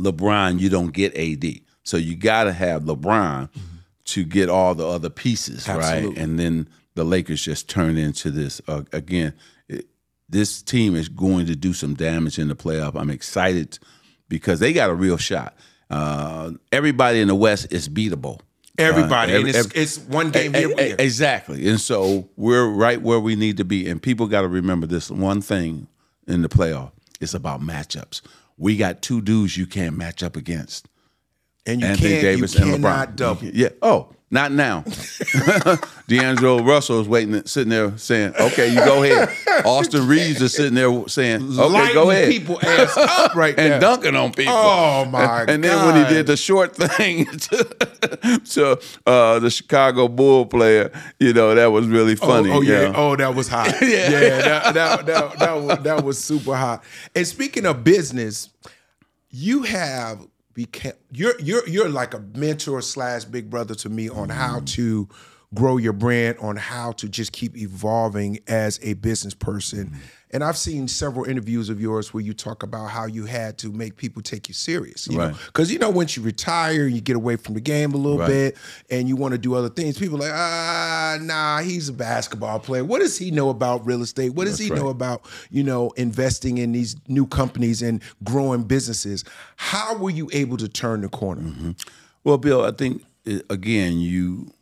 [0.00, 1.60] LeBron, you don't get AD.
[1.84, 3.48] So you got to have LeBron
[4.06, 6.04] to get all the other pieces, right?
[6.16, 9.34] And then the Lakers just turn into this uh, again.
[10.28, 12.94] This team is going to do some damage in the playoff.
[13.00, 13.78] I'm excited
[14.28, 15.56] because they got a real shot.
[15.90, 18.40] Uh, everybody in the West is beatable.
[18.76, 19.32] Everybody.
[19.34, 20.96] Uh, and it's, every- it's one game E- here, here.
[20.98, 21.66] Exactly.
[21.68, 23.88] And so we're right where we need to be.
[23.88, 25.88] And people got to remember this one thing
[26.26, 28.20] in the playoff it's about matchups.
[28.58, 30.88] We got two dudes you can't match up against.
[31.66, 33.16] and you Anthony can't, Davis you and cannot LeBron.
[33.16, 33.44] double.
[33.46, 33.68] Yeah.
[33.82, 34.84] Oh, not now.
[36.06, 39.30] D'Angelo Russell is waiting, sitting there saying, "Okay, you go ahead."
[39.64, 43.70] Austin Reaves is sitting there saying, "Okay, Lighting go ahead." people ass up right and
[43.70, 43.78] now.
[43.78, 44.52] dunking on people.
[44.54, 49.50] Oh, my And, and then when he did the short thing to, to uh, the
[49.50, 52.50] Chicago Bull player, you know that was really funny.
[52.50, 52.82] Oh, oh, yeah.
[52.82, 52.92] yeah.
[52.94, 53.74] Oh, that was hot.
[53.80, 56.84] yeah, that, that, that, that, was, that was super hot.
[57.14, 58.50] And speaking of business,
[59.30, 60.26] you have
[61.12, 64.66] you're you're you're like a mentor slash big brother to me on how mm.
[64.66, 65.08] to
[65.54, 69.96] grow your brand, on how to just keep evolving as a business person.
[70.30, 73.72] And I've seen several interviews of yours where you talk about how you had to
[73.72, 75.08] make people take you serious.
[75.08, 75.30] You Right.
[75.32, 78.18] know, because you know once you retire, you get away from the game a little
[78.18, 78.28] Right.
[78.28, 78.56] bit,
[78.90, 79.96] and you want to do other things.
[79.98, 82.84] People are like, ah, nah, he's a basketball player.
[82.84, 84.34] What does he know about real estate?
[84.34, 88.64] What does That's he know about you know investing in these new companies and growing
[88.64, 89.24] businesses?
[89.56, 91.40] How were you able to turn the corner?
[91.40, 91.70] Mm-hmm.
[92.24, 94.52] Well, Bill, I think uh, again, you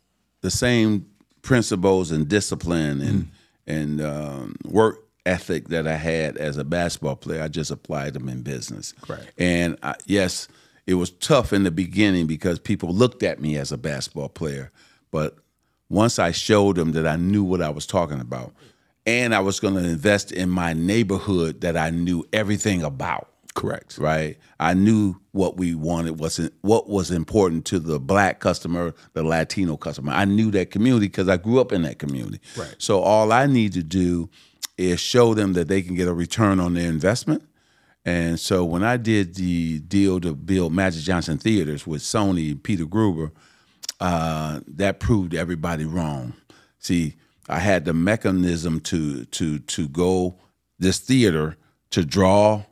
[0.46, 1.04] the same
[1.42, 3.30] principles and discipline and
[3.66, 8.28] and um, work ethic that I had as a basketball player, I just applied them
[8.28, 8.94] in business.
[9.08, 9.28] Right.
[9.36, 10.46] And I, yes,
[10.86, 14.70] it was tough in the beginning because people looked at me as a basketball player,
[15.10, 15.36] but
[15.88, 18.54] once I showed them that I knew what I was talking about,
[19.04, 23.98] and I was going to invest in my neighborhood that I knew everything about Correct.
[23.98, 24.36] right?
[24.60, 29.76] I knew what we wanted, wasn't what was important to the black customer, the Latino
[29.76, 30.12] customer.
[30.12, 32.40] I knew that community because I grew up in that community.
[32.56, 32.74] Right.
[32.78, 34.28] So all I need to do
[34.76, 37.42] is show them that they can get a return on their investment.
[38.04, 42.84] And so when I did the deal to build Magic Johnson Theaters with Sony, Peter
[42.84, 43.32] Guber,
[44.00, 46.34] uh, that proved everybody wrong.
[46.78, 47.16] See,
[47.48, 50.38] I had the mechanism to to to go
[50.78, 51.56] this theater
[51.90, 52.64] to draw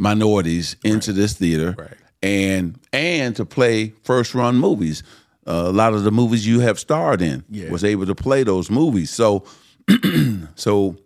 [0.00, 1.96] minorities into this theater, Right.
[2.22, 5.02] and and to play first run movies.
[5.46, 7.70] Uh, a lot of the movies you have starred in Yeah.
[7.70, 9.10] was able to play those movies.
[9.10, 9.44] So
[10.54, 10.96] so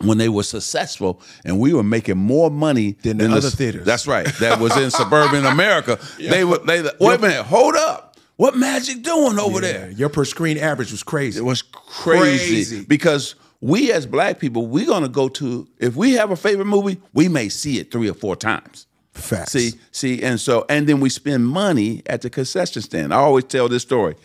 [0.00, 3.84] when they were successful and we were making more money Than the other theaters.
[3.86, 4.26] That's right.
[4.40, 5.98] That was in suburban America.
[6.18, 8.16] They were they wait a minute, hold up.
[8.36, 9.90] What magic doing over there?
[9.90, 11.38] Your per screen average was crazy.
[11.38, 12.84] It was crazy, Crazy.
[12.84, 17.00] because we as black people, we're gonna go to if we have a favorite movie,
[17.14, 18.86] we may see it three or four times.
[19.12, 19.52] Facts.
[19.52, 23.14] See, see, and so and then we spend money at the concession stand.
[23.14, 24.16] I always tell this story.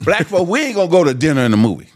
[0.00, 1.88] Black folk, we ain't gonna go to dinner in the movie.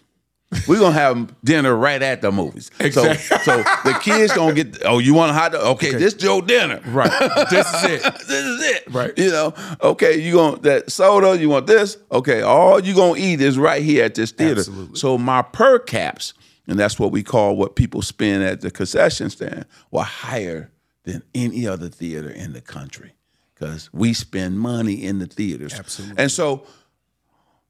[0.68, 2.70] We're gonna have dinner right at the movies.
[2.78, 3.16] Exactly.
[3.16, 4.84] So, so the kids gonna get.
[4.84, 5.62] Oh, you want a hot dog?
[5.76, 6.80] Okay, this your dinner.
[6.86, 7.10] Right.
[7.50, 8.02] This is it.
[8.28, 8.84] this is it.
[8.92, 9.12] Right.
[9.18, 9.54] You know.
[9.82, 11.36] Okay, you want that soda?
[11.36, 11.96] You want this?
[12.12, 14.60] Okay, all you gonna eat is right here at this theater.
[14.60, 14.96] Absolutely.
[14.96, 16.34] So my per caps,
[16.66, 20.70] and that's what we call what people spend at the concession stand, were higher
[21.04, 23.12] than any other theater in the country
[23.54, 25.74] because we spend money in the theaters.
[25.74, 26.22] Absolutely.
[26.22, 26.66] And so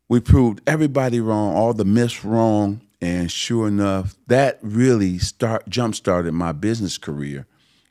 [0.09, 5.95] we proved everybody wrong, all the myths wrong, and sure enough, that really start jump
[5.95, 7.47] started my business career.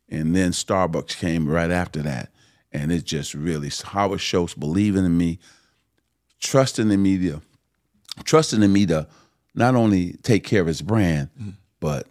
[0.10, 2.32] And then Starbucks came right after that,
[2.72, 5.40] and it just really Howard Schultz believing in me,
[6.40, 7.42] trusting in me to
[8.24, 9.08] trusting in me to
[9.56, 11.54] not only take care of his brand, mm.
[11.80, 12.08] but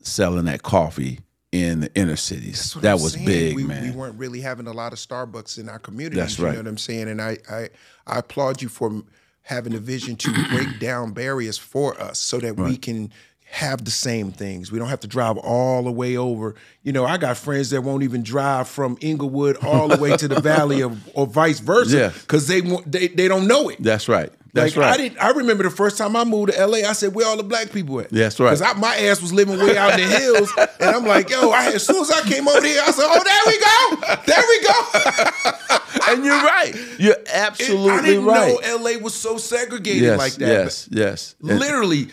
[0.00, 1.20] selling that coffee
[1.52, 2.74] in the inner cities.
[2.80, 3.26] That I'm was saying.
[3.26, 3.82] big, we, man.
[3.82, 6.16] We weren't really having a lot of Starbucks in our community.
[6.16, 6.50] That's right.
[6.50, 7.08] You know what I'm saying?
[7.08, 7.68] And I, I,
[8.06, 9.02] I applaud you for
[9.42, 13.12] having a vision to break down barriers for us so that we can
[13.48, 14.72] have the same things.
[14.72, 16.56] We don't have to drive all the way over.
[16.82, 20.26] You know, I got friends that won't even drive from Inglewood all the way to
[20.26, 22.08] the valley of, or vice versa, Yeah.
[22.08, 23.80] because they they they don't know it.
[23.80, 24.32] That's right.
[24.56, 24.94] That's like right.
[24.94, 25.18] I didn't.
[25.22, 26.78] I remember the first time I moved to LA.
[26.78, 28.58] I said, "Where all the black people at?" That's right.
[28.58, 31.66] Because my ass was living way out in the hills, and I'm like, "Yo!" I,
[31.74, 34.60] as soon as I came over here, I said, "Oh, there we go, there we
[34.66, 36.72] go." and you're right.
[36.98, 38.56] You're absolutely I didn't right.
[38.62, 40.46] know LA was so segregated yes, like that.
[40.48, 41.34] Yes, yes.
[41.40, 42.08] Literally.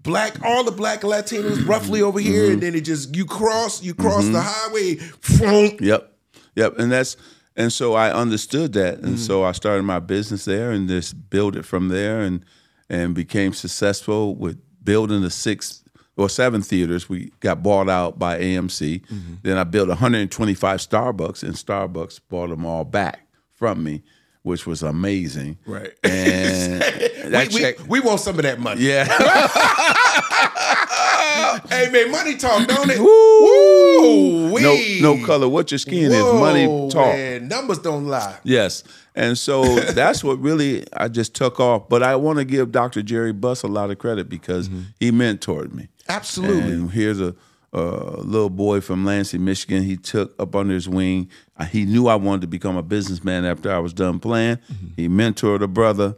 [0.00, 2.52] Black, all the black Latinos roughly over here, Mm-hmm.
[2.54, 6.12] and then it just you cross, you cross the highway, Yep,
[6.54, 6.78] yep.
[6.78, 7.16] And that's
[7.58, 9.06] and so I understood that, Mm-hmm.
[9.06, 12.42] and so I started my business there, and just built it from there, and
[12.88, 15.82] and became successful with building the six
[16.16, 17.06] or seven theaters.
[17.08, 19.02] We got bought out by AMC.
[19.02, 19.34] Mm-hmm.
[19.42, 23.20] Then I built 125 Starbucks, and Starbucks bought them all back
[23.52, 24.02] from me,
[24.42, 25.58] which was amazing.
[25.66, 25.92] Right.
[26.02, 26.80] And
[27.32, 27.76] that we, we, check.
[27.88, 28.80] we want some of that money.
[28.82, 29.04] Yeah.
[31.68, 32.98] Hey man, money talk, don't it?
[32.98, 34.52] Woo!
[34.52, 34.60] Woo!
[34.60, 35.48] no, no color.
[35.48, 37.14] What your skin is, money talk.
[37.14, 38.38] Man, numbers don't lie.
[38.44, 38.84] Yes.
[39.14, 39.62] And so
[39.92, 41.88] that's what really I just took off.
[41.88, 43.02] But I want to give Dr.
[43.02, 45.88] Jerry Buss a lot of credit because he mentored me.
[46.08, 46.72] Absolutely.
[46.72, 47.34] And here's a,
[47.72, 49.82] a little boy from Lansing, Michigan.
[49.82, 51.28] He took up under his wing.
[51.56, 54.58] Uh, He knew I wanted to become a businessman after I was done playing.
[54.96, 56.14] He mentored a brother,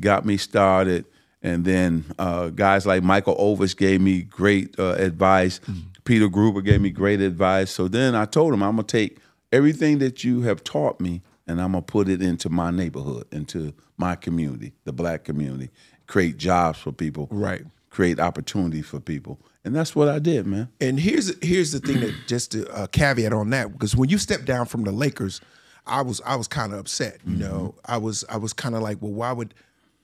[0.00, 1.04] got me started.
[1.42, 5.60] And then uh, guys like Michael Ovitz gave me great uh, advice.
[6.04, 7.70] Peter Guber gave me great advice.
[7.70, 9.18] So then I told him, I'm going to take
[9.52, 13.26] everything that you have taught me and I'm going to put it into my neighborhood,
[13.32, 15.70] into my community, the black community,
[16.06, 17.62] create jobs for people Right.
[17.90, 19.38] create opportunity for people.
[19.64, 20.68] And that's what I did, man.
[20.80, 24.18] And here's here's the thing that just to uh, caveat on that because when you
[24.18, 25.40] stepped down from the Lakers,
[25.86, 27.18] I was I was kind of upset.
[27.26, 29.54] You know, I was I was kind of like, well, why would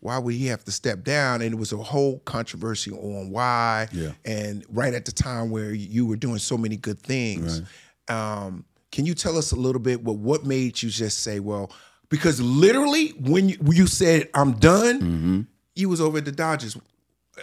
[0.03, 1.43] why would he have to step down?
[1.43, 3.87] And it was a whole controversy on why.
[3.93, 4.11] Yeah.
[4.25, 7.63] And right at the time where you were doing so many good things,
[8.09, 11.71] um, can you tell us a little bit what what made you just say, well,
[12.09, 16.77] because literally when you, when you said I'm done, you was over at the Dodgers.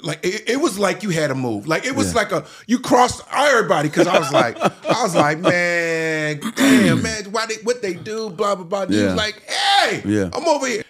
[0.04, 1.66] Like it, it was like you had a move.
[1.66, 5.40] Like it was like a you crossed everybody because I was like I was like
[5.54, 8.96] man, damn man, why they what they do, blah blah blah.
[8.96, 10.30] You was like, hey, Yeah.
[10.34, 10.84] I'm over here.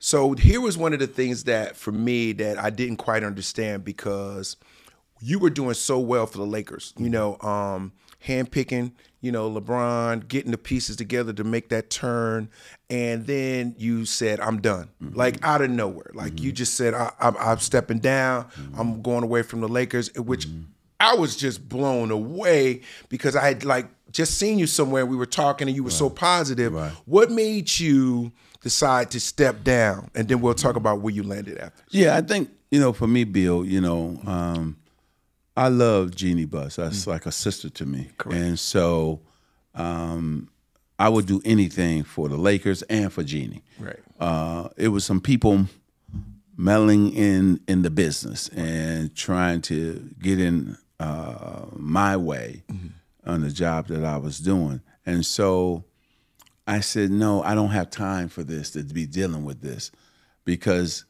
[0.00, 3.84] So here was one of the things that for me that I didn't quite understand
[3.84, 4.56] because
[5.20, 6.94] you were doing so well for the Lakers.
[6.96, 7.12] You mm-hmm.
[7.12, 7.92] know, um,
[8.24, 12.48] handpicking, you know, LeBron, getting the pieces together to make that turn,
[12.88, 15.14] and then you said, "I'm done," mm-hmm.
[15.16, 16.10] like out of nowhere.
[16.14, 16.56] Like you mm-hmm.
[16.56, 18.46] just said, I, I'm, "I'm stepping down.
[18.78, 20.48] I'm going away from the Lakers," which
[20.98, 25.04] I was just blown away because I had like just seen you somewhere.
[25.04, 26.72] We were talking, and you were so positive.
[26.72, 26.92] Right.
[27.04, 30.10] What made you decide to step down?
[30.14, 31.82] And then we'll talk about where you landed after.
[31.90, 34.76] Yeah, I think, you know, for me, Bill, you know, um,
[35.56, 36.76] I love Jeannie Buss.
[36.76, 38.10] That's like a sister to me.
[38.24, 39.20] And so
[39.74, 40.48] um,
[40.98, 43.62] I would do anything for the Lakers and for Jeannie.
[43.78, 43.98] Right.
[44.18, 45.66] Uh, it was some people
[46.56, 52.62] meddling in in the business and trying to get in uh, my way
[53.24, 54.82] on the job that I was doing.
[55.06, 55.84] And so
[56.66, 59.90] I said, no, I don't have time for this to be dealing with this
[60.44, 61.04] because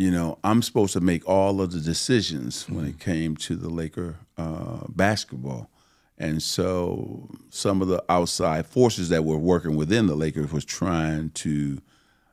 [0.00, 3.68] you know, I'm supposed to make all of the decisions when it came to the
[3.68, 5.68] Laker uh, basketball.
[6.16, 11.32] And so some of the outside forces that were working within the Lakers was trying
[11.32, 11.82] to,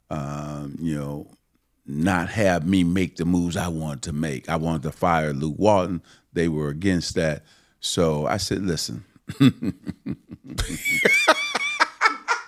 [0.09, 1.27] um, you know,
[1.85, 4.47] not have me make the moves I wanted to make.
[4.47, 6.01] I wanted to fire Luke Walton.
[6.31, 7.43] They were against that.
[7.81, 9.03] So I said, listen,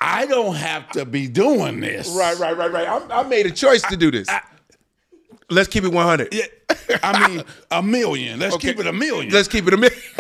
[0.02, 2.08] I don't have to be doing this.
[2.16, 2.88] Right, right, right, right.
[2.88, 4.28] I, I made a choice to do this.
[5.50, 6.34] Let's keep it 100.
[6.34, 6.46] Yeah,
[7.02, 8.40] I mean, a million.
[8.40, 8.70] Let's Okay.
[8.70, 9.34] keep it a million.
[9.34, 10.00] Let's keep it a million.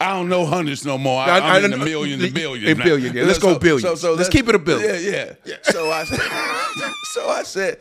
[0.00, 1.20] I don't know hundreds no more.
[1.22, 2.68] I, I- I'm I in the don't- million, the billion.
[2.70, 2.84] in now.
[2.84, 3.24] billion, yeah.
[3.24, 3.80] Let's go billion.
[3.80, 5.02] So, so Let's that- keep it a billion.
[5.12, 5.56] Yeah, yeah.
[5.62, 6.20] So I said,
[7.12, 7.78] so I said,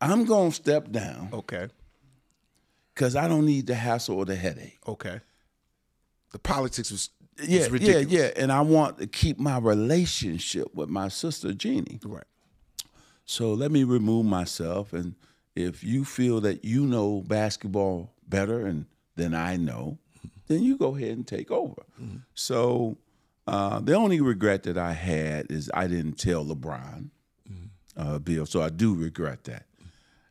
[0.00, 1.68] I'm gonna step down okay,
[2.94, 4.78] because I don't need the hassle or the headache.
[4.86, 5.20] okay.
[6.32, 8.06] The politics was, was Yeah, yeah, ridiculous.
[8.12, 8.30] yeah.
[8.36, 12.00] And I want to keep my relationship with my sister Jeannie.
[12.04, 12.24] Right.
[13.24, 14.92] So let me remove myself.
[14.92, 15.14] And
[15.54, 19.98] if you feel that you know basketball better and than I know,
[20.48, 21.82] then you go ahead and take over.
[22.34, 22.98] So
[23.46, 27.10] uh, the only regret that I had is I didn't tell LeBron,
[27.96, 28.46] uh, Bill.
[28.46, 29.66] So I do regret that.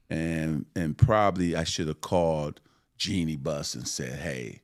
[0.09, 2.59] And and probably I should have called
[2.97, 4.61] Jeannie Buss and said, "Hey,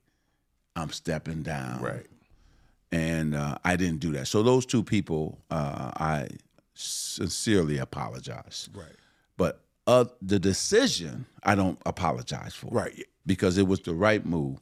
[0.76, 2.06] I'm stepping down." Right.
[2.91, 4.28] And uh, I didn't do that.
[4.28, 6.28] So those two people, uh, I
[6.73, 8.69] sincerely apologize.
[8.73, 8.95] Right.
[9.38, 12.67] But uh, the decision, I don't apologize for.
[12.67, 13.06] Right.
[13.26, 14.60] Because it was the right move.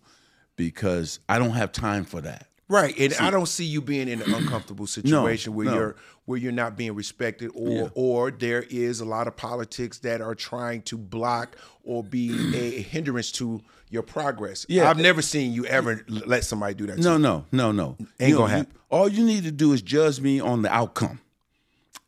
[0.56, 2.48] Because I don't have time for that.
[2.68, 5.74] Right, and I don't see you being in an uncomfortable situation where no.
[5.76, 7.88] you're where you're not being respected, or Yeah.
[7.94, 12.82] or there is a lot of politics that are trying to block or be a
[12.82, 14.66] hindrance to your progress.
[14.68, 14.90] Yeah.
[14.90, 16.98] I've never seen you ever let somebody do that.
[16.98, 17.20] to No, you.
[17.20, 17.98] no, no, no.
[18.20, 18.74] Ain't You- gonna you- happen.
[18.90, 21.20] all you need to do is judge me on the outcome.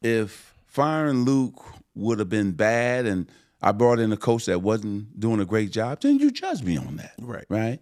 [0.01, 1.63] If firing Luke
[1.95, 3.27] would have been bad and
[3.61, 6.77] I brought in a coach that wasn't doing a great job, then you judge me
[6.77, 7.13] on that.
[7.19, 7.45] Right.
[7.49, 7.79] Right.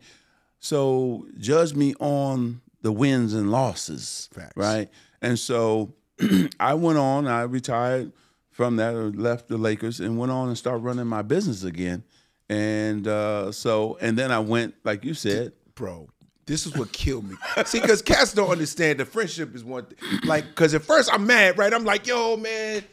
[0.59, 4.29] So judge me on the wins and losses.
[4.33, 4.55] Facts.
[4.55, 4.89] Right.
[5.21, 5.93] And so
[6.59, 8.13] I went on, I retired
[8.51, 12.03] from that, or left the Lakers and went on and started running my business again.
[12.49, 16.09] And uh, so, and then I went, like you said, bro.
[16.47, 17.35] This is what killed me.
[17.65, 19.97] See, because cats don't understand the friendship is one thing.
[20.25, 21.73] Like, because at first I'm mad, right?
[21.73, 22.83] I'm like, yo, man,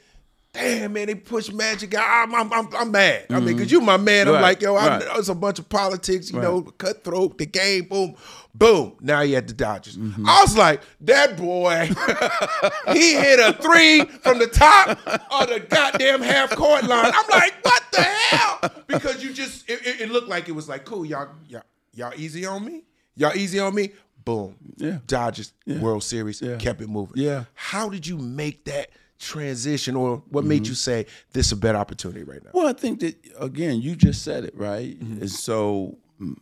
[0.53, 2.29] damn, man, they push Magic out.
[2.29, 3.27] I'm, I'm, I'm, I'm mad.
[3.31, 4.29] I mean, because you my man.
[4.29, 4.43] I'm Mm-hmm.
[4.43, 5.03] Right, like, yo, right.
[5.17, 8.15] it's a bunch of politics, you know, cutthroat, the game, boom,
[8.55, 8.97] boom.
[9.01, 9.97] Now you at the Dodgers.
[9.97, 10.29] Mm-hmm.
[10.29, 11.87] I was like, that boy,
[12.93, 17.13] he hit a three from the top of the goddamn half court line.
[17.15, 18.71] I'm like, what the hell?
[18.87, 21.63] Because you just, it, it, it looked like it was like, cool, y'all, y'all,
[21.95, 22.83] y'all easy on me?
[23.17, 23.93] Y'all easy on me?
[24.25, 24.55] Boom.
[24.77, 24.99] Yeah.
[25.07, 26.57] Dodgers World Series Yeah.
[26.57, 27.15] kept it moving.
[27.17, 27.45] Yeah.
[27.55, 28.91] How did you make that
[29.23, 32.51] transition, or what made you say this is a better opportunity right now?
[32.53, 36.35] Well, I think that again, you just said it right, and so mm,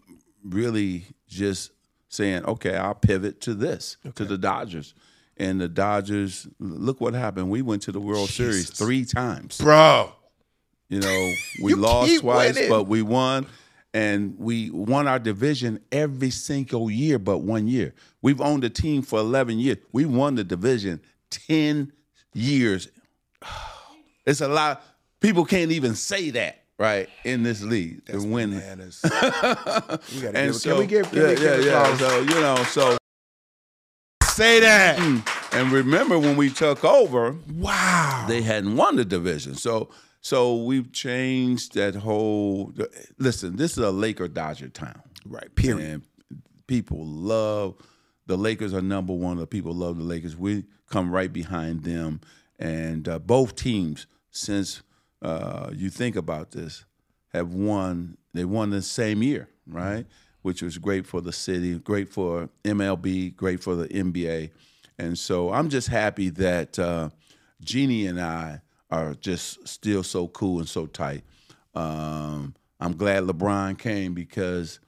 [0.45, 1.73] really just
[2.09, 4.95] saying, okay, I'll pivot to this to the Dodgers,
[5.37, 6.49] and the Dodgers.
[6.59, 7.51] Look what happened.
[7.51, 9.59] We went to the World Series three times.
[9.59, 10.13] Bro.
[10.89, 12.71] You know, we You lost twice, winning.
[12.71, 13.47] but we won.
[13.93, 17.93] And we won our division every single year but one year.
[18.23, 19.79] We've owned the team for 11 years.
[19.91, 21.93] We won the division 10
[22.35, 22.89] years.
[24.27, 24.83] It's a lot.
[25.21, 28.05] People can't even say that, right, in this league.
[28.07, 28.51] That's and win.
[28.51, 29.01] bananas.
[29.05, 29.99] we gotta
[30.39, 31.97] And give, so, can we give, can yeah, we give yeah, yeah.
[31.97, 32.97] So, you know, so,
[34.25, 34.99] Say that.
[34.99, 35.59] Mm.
[35.59, 38.27] and remember when we took over, Wow.
[38.29, 39.55] they hadn't won the division.
[39.55, 39.89] So
[40.21, 42.73] so we've changed that whole
[43.19, 45.01] listen, this is a Laker Dodger town.
[45.27, 45.53] right.
[45.57, 45.81] Period.
[45.91, 46.03] And
[46.67, 47.75] people love
[48.31, 49.39] the Lakers are number one.
[49.39, 50.37] The people love the Lakers.
[50.37, 52.21] We come right behind them.
[52.61, 54.83] And uh, both teams, since
[55.21, 56.85] uh, you think about this,
[57.33, 58.17] have won.
[58.33, 60.07] They won the same year, right?
[60.43, 64.51] Which was great for the city, great for MLB, great for the NBA.
[64.97, 67.11] And so I'm just happy that uh,
[67.61, 68.61] Jeannie and I
[68.93, 71.25] are just still so cool and so tight.
[71.75, 74.79] Um, I'm glad LeBron came because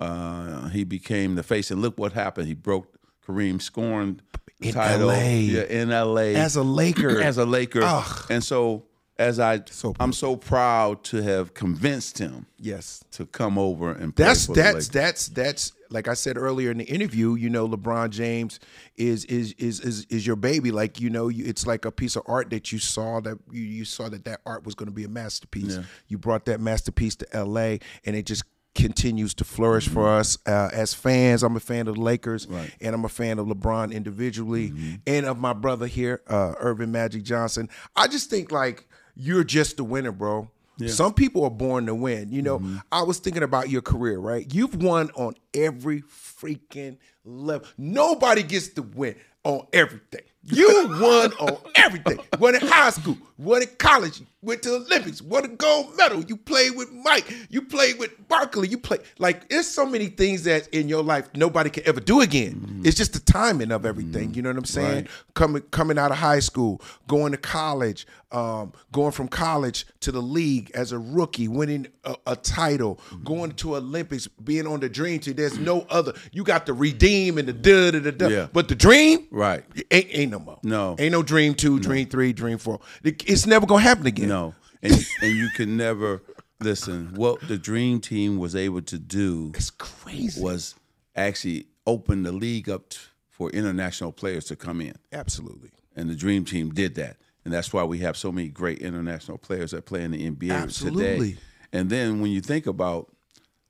[0.00, 1.70] uh, he became the face.
[1.70, 2.48] And look what happened.
[2.48, 2.94] He broke
[3.26, 4.20] Kareem's scoring
[4.60, 5.08] In title.
[5.08, 5.18] LA.
[5.18, 6.36] Yeah, in LA.
[6.36, 7.20] As a Laker.
[7.22, 7.82] As a Laker.
[7.82, 8.26] Ugh.
[8.30, 8.84] And so
[9.18, 13.02] as I So I'm so proud to have convinced him yes.
[13.12, 16.84] to come over and play That's that's that's that's like I said earlier in the
[16.84, 17.34] interview.
[17.34, 18.60] You know, LeBron James
[18.96, 20.70] is is is is, is your baby.
[20.70, 23.62] Like you know, you, it's like a piece of art that you saw that you,
[23.62, 25.78] you saw that that art was going to be a masterpiece.
[26.06, 27.80] You brought that masterpiece to L.A.
[28.04, 28.44] and it just
[28.82, 31.42] continues to flourish for us uh, as fans.
[31.42, 32.46] I'm a fan of the Lakers,
[32.80, 34.72] and I'm a fan of LeBron individually,
[35.06, 37.68] and of my brother here, uh, Earvin Magic Johnson.
[37.96, 40.48] I just think like you're just a winner, bro.
[40.86, 42.30] Some people are born to win.
[42.30, 42.62] You know,
[42.92, 44.46] I was thinking about your career, right?
[44.54, 47.66] You've won on every freaking level.
[47.76, 50.22] Nobody gets to win on everything.
[50.50, 52.18] You won on everything.
[52.38, 56.22] Won in high school, won in college, went to the Olympics, won a gold medal.
[56.22, 60.44] You played with Mike, you played with Barkley, you play like there's so many things
[60.44, 62.82] that in your life nobody can ever do again.
[62.84, 64.34] It's just the timing of everything.
[64.34, 64.94] You know what I'm saying?
[64.94, 65.08] Right.
[65.34, 70.22] Coming coming out of high school, going to college, um, going from college to the
[70.22, 75.18] league as a rookie, winning a, a title, going to Olympics, being on the dream
[75.20, 75.34] team.
[75.34, 76.12] There's no other.
[76.32, 78.28] You got the redeem and the da da da da.
[78.28, 78.48] Yeah.
[78.52, 79.64] But the dream, Right.
[79.90, 80.58] Ain't, ain't no more.
[80.62, 80.96] No.
[80.98, 82.80] ain't no dream two, dream three, dream four.
[83.02, 84.28] It's never gonna happen again.
[84.28, 86.22] No, and and you can never
[86.60, 87.12] listen.
[87.14, 90.40] What the dream team was able to do it's crazy.
[90.42, 90.74] was
[91.16, 92.98] actually open the league up t-
[93.30, 95.70] for international players to come in, Absolutely.
[95.96, 99.38] and the dream team did that, and that's why we have so many great international
[99.38, 101.04] players that play in the NBA Absolutely.
[101.32, 101.40] today.
[101.72, 103.12] And then when you think about,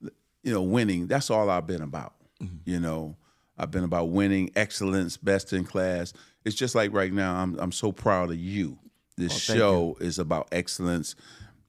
[0.00, 2.14] you know, winning, that's all I've been about.
[2.42, 2.56] Mm-hmm.
[2.64, 3.16] You know,
[3.58, 6.12] I've been about winning, excellence, best in class.
[6.44, 8.78] It's just like right now, I'm I'm so proud of you.
[9.16, 11.16] This Oh, show is about excellence.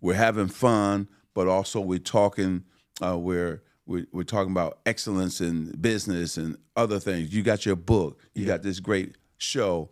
[0.01, 2.63] We're having fun, but also we're talking.
[3.01, 7.33] Uh, we're we're, we're talking about excellence in business and other things.
[7.33, 8.21] You got your book.
[8.35, 9.89] You got this great show.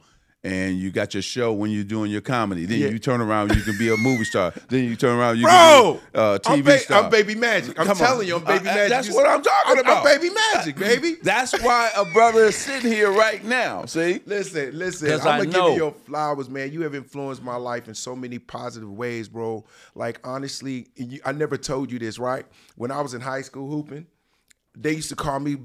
[0.47, 2.65] And you got your show when you're doing your comedy.
[2.65, 2.87] Then Yeah.
[2.87, 4.53] you turn around, you can be a movie star.
[4.69, 7.03] Then you turn around, you Bro, can be uh, TV I'm, ba- star.
[7.03, 7.79] I'm baby magic.
[7.79, 8.07] I'm Come on.
[8.07, 8.89] telling you, I'm baby Uh, uh, magic.
[8.89, 10.05] that's what I'm talking about.
[10.07, 11.15] I'm baby magic, baby.
[11.23, 13.85] That's why a brother is sitting here right now.
[13.85, 15.11] See, Listen, listen.
[15.13, 16.71] I'm gonna give you your flowers, man.
[16.71, 19.65] You have influenced my life in so many positive ways, bro.
[19.95, 22.45] Like honestly, you, I never told you this, right?
[22.75, 24.05] When I was in high school hooping,
[24.79, 25.57] they used to call me.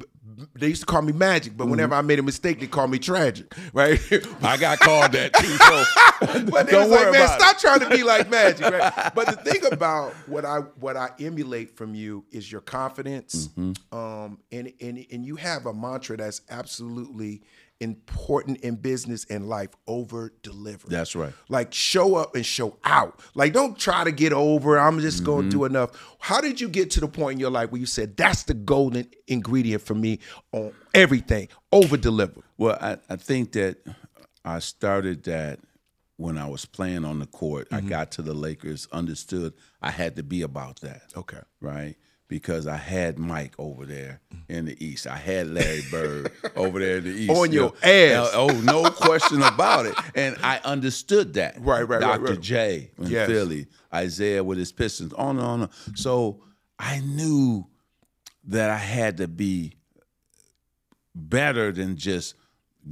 [0.54, 1.58] They used to call me Magic, Mm-hmm.
[1.58, 4.00] but whenever I made a mistake, they called me Tragic, right?
[4.42, 5.46] I got called that too.
[5.46, 9.12] So but they Don't was like, man, stop trying to be like Magic, right?
[9.14, 13.96] But the thing about what I what I emulate from you is your confidence, Mm-hmm.
[13.96, 17.42] um, and and and you have a mantra that's absolutely
[17.82, 20.88] important in business and life: over deliver.
[20.88, 21.32] That's right.
[21.48, 23.20] Like show up and show out.
[23.34, 24.78] Like don't try to get over.
[24.78, 25.50] I'm just going Mm-hmm.
[25.50, 25.90] to do enough.
[26.18, 28.54] How did you get to the point in your life where you said that's the
[28.54, 30.20] golden ingredient for me
[30.52, 31.48] on everything?
[31.72, 32.40] Over deliver.
[32.56, 33.78] Well, I, I think that
[34.44, 35.58] I started that
[36.16, 37.66] when I was playing on the court.
[37.72, 41.02] I got to the Lakers, understood I had to be about that.
[41.16, 41.40] Okay.
[41.60, 41.96] Right?
[42.32, 44.52] Because I had Mike over there mm-hmm.
[44.52, 45.06] in the East.
[45.06, 47.30] I had Larry Bird over there in the East.
[47.30, 48.30] On your ass.
[48.32, 49.94] Oh, no question about it.
[50.14, 51.56] And I understood that.
[51.58, 52.32] Right, right, right, Dr.
[52.32, 52.40] right.
[52.40, 53.28] J in Yes.
[53.28, 55.60] Philly, Isiah with his Pistons, on and on.
[55.60, 55.96] and on.
[55.96, 56.42] So
[56.78, 57.66] I knew
[58.44, 59.74] that I had to be
[61.14, 62.34] better than just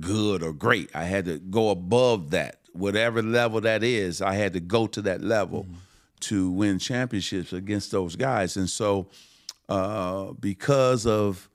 [0.00, 0.94] good or great.
[0.94, 2.60] I had to go above that.
[2.74, 5.76] Whatever level that is, I had to go to that level mm-hmm.
[6.20, 8.58] to win championships against those guys.
[8.58, 9.08] And so,
[9.70, 11.48] uh, because of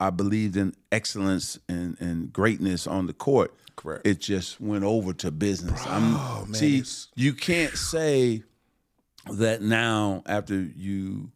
[0.00, 4.06] I believed in excellence and, and greatness on the court, Correct.
[4.06, 5.86] it just went over to business.
[5.86, 6.12] I'm,
[6.50, 6.82] man, see,
[7.14, 8.42] you can't say
[9.30, 11.30] that now after you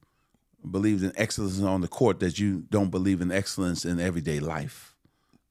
[0.69, 4.95] believed in excellence on the court that you don't believe in excellence in everyday life.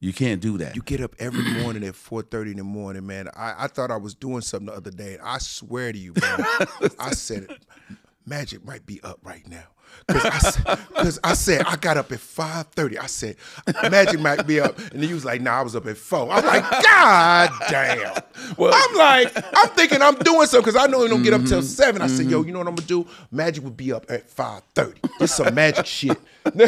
[0.01, 0.75] You can't do that.
[0.75, 3.27] You get up every morning at 4:30 in the morning, man.
[3.35, 5.17] I, I thought I was doing something the other day.
[5.21, 6.37] I swear to you, bro.
[6.99, 7.57] I said it.
[8.25, 9.65] Magic might be up right now.
[10.07, 12.97] Cause I, Cause I said I got up at 5:30.
[12.99, 13.35] I said
[13.91, 14.77] Magic might be up.
[14.79, 16.31] And then he was like, nah, I was up at four.
[16.31, 18.13] I'm like, God damn.
[18.57, 21.41] Well- I'm like, I'm thinking I'm doing something because I know he don't get up
[21.41, 21.49] Mm-hmm.
[21.49, 22.01] till seven.
[22.01, 23.05] I said, yo, you know what I'm gonna do?
[23.31, 24.95] Magic would be up at 5:30.
[25.19, 26.17] This some magic shit.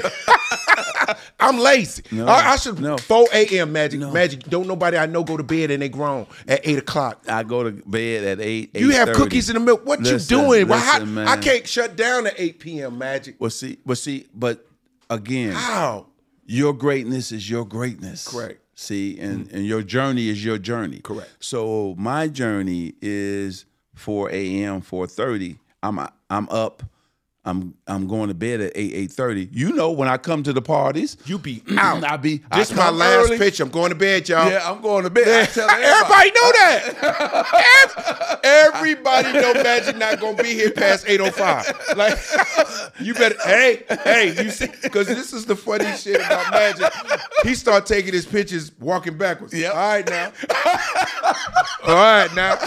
[1.40, 2.04] I'm lazy.
[2.22, 2.98] I, I should no.
[2.98, 3.72] 4 a.m.
[3.72, 4.00] magic.
[4.00, 4.44] Magic.
[4.44, 7.24] Don't nobody I know go to bed and they grown at 8 o'clock.
[7.28, 8.76] I go to bed at eight.
[8.76, 9.86] You have cookies in the milk.
[9.86, 10.68] What Listen, you doing?
[10.68, 12.98] Well, how- I can't shut down at 8 p.m.
[12.98, 13.11] Magic.
[13.40, 14.66] Well, see, but see, but
[15.10, 16.08] again, How?
[16.46, 18.28] your greatness is your greatness.
[18.28, 18.60] Correct.
[18.76, 19.54] See, and, mm.
[19.54, 21.00] and your journey is your journey.
[21.00, 21.32] Correct.
[21.40, 25.58] So my journey is 4 a.m., 4:30.
[25.84, 26.00] I'm
[26.30, 26.84] I'm up.
[27.44, 29.50] I'm I'm going to bed at 8, 8:30.
[29.52, 32.04] You know when I come to the parties, You be out.
[32.04, 33.40] I be I This my last early.
[33.40, 33.60] pitch.
[33.60, 34.48] I'm going to bed, y'all.
[34.50, 35.28] Yeah, I'm going to bed.
[35.28, 38.40] I tell Everybody know that.
[38.44, 41.96] Everybody know Magic not gonna be here past 8:05.
[41.98, 42.18] Like
[43.00, 46.92] you better hey, hey, you see, because this is the funny shit about Magic.
[47.44, 49.54] He start taking his pictures walking backwards.
[49.54, 49.70] Yeah.
[49.70, 50.32] All right now.
[51.88, 52.58] All right now.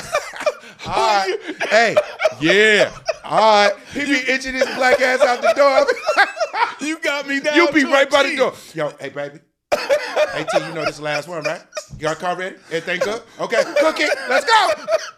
[0.87, 1.39] All right.
[1.69, 1.97] Hey,
[2.41, 2.93] yeah.
[3.25, 3.73] All right.
[3.93, 5.87] He be itching his black ass out the door.
[6.81, 7.57] You got me down.
[7.57, 8.53] You be right by the door.
[8.75, 9.39] Yo, hey baby.
[9.75, 11.63] hey T, you know this last one, right?
[11.99, 12.57] Got car ready?
[12.71, 13.23] Everything good?
[13.41, 14.71] Okay, Cookie, let's go.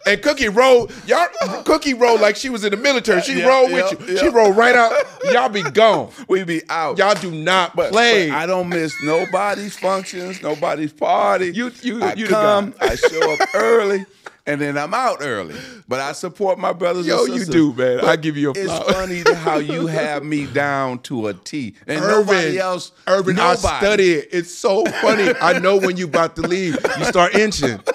[0.05, 1.27] And Cookie rolled, y'all.
[1.63, 3.21] Cookie rolled like she was in the military.
[3.21, 4.17] She Yeah, rolled with you.
[4.17, 4.93] She rolled right out.
[5.31, 6.11] Y'all be gone.
[6.29, 6.97] We be out.
[6.97, 8.29] Y'all do not But- play.
[8.29, 11.51] but I don't miss nobody's functions, nobody's party.
[11.53, 12.73] You- you- I you come.
[12.79, 14.05] I show up early,
[14.47, 15.55] and then I'm out early.
[15.87, 17.99] But I support my brothers Yo, and you do, man.
[18.01, 18.91] I give you a It's flower.
[18.93, 22.91] funny how you have me down to a T, and Earvin, nobody else.
[23.05, 24.29] Earvin, I study it.
[24.31, 25.33] It's so funny.
[25.39, 26.77] I know when you about to leave.
[26.97, 27.79] You start inching.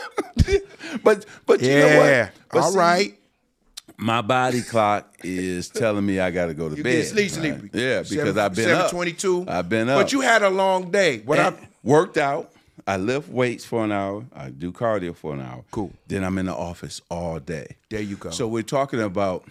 [1.03, 2.31] But but you know what?
[2.51, 3.19] But All see, right.
[3.97, 7.07] My body clock is telling me I got to go to You bed.
[7.07, 7.31] sleep, right?
[7.31, 7.71] sleepy.
[7.79, 8.91] Yeah, because Seven- I've been up.
[8.91, 9.47] 722.
[9.49, 10.01] I've been up.
[10.03, 11.21] But you had a long day.
[11.25, 12.52] What I worked out.
[12.87, 14.25] I lift weights for an hour.
[14.33, 15.65] I do cardio for an hour.
[15.71, 15.93] Cool.
[16.07, 17.77] Then I'm in the office all day.
[17.91, 18.31] There you go.
[18.31, 19.45] So we're talking about.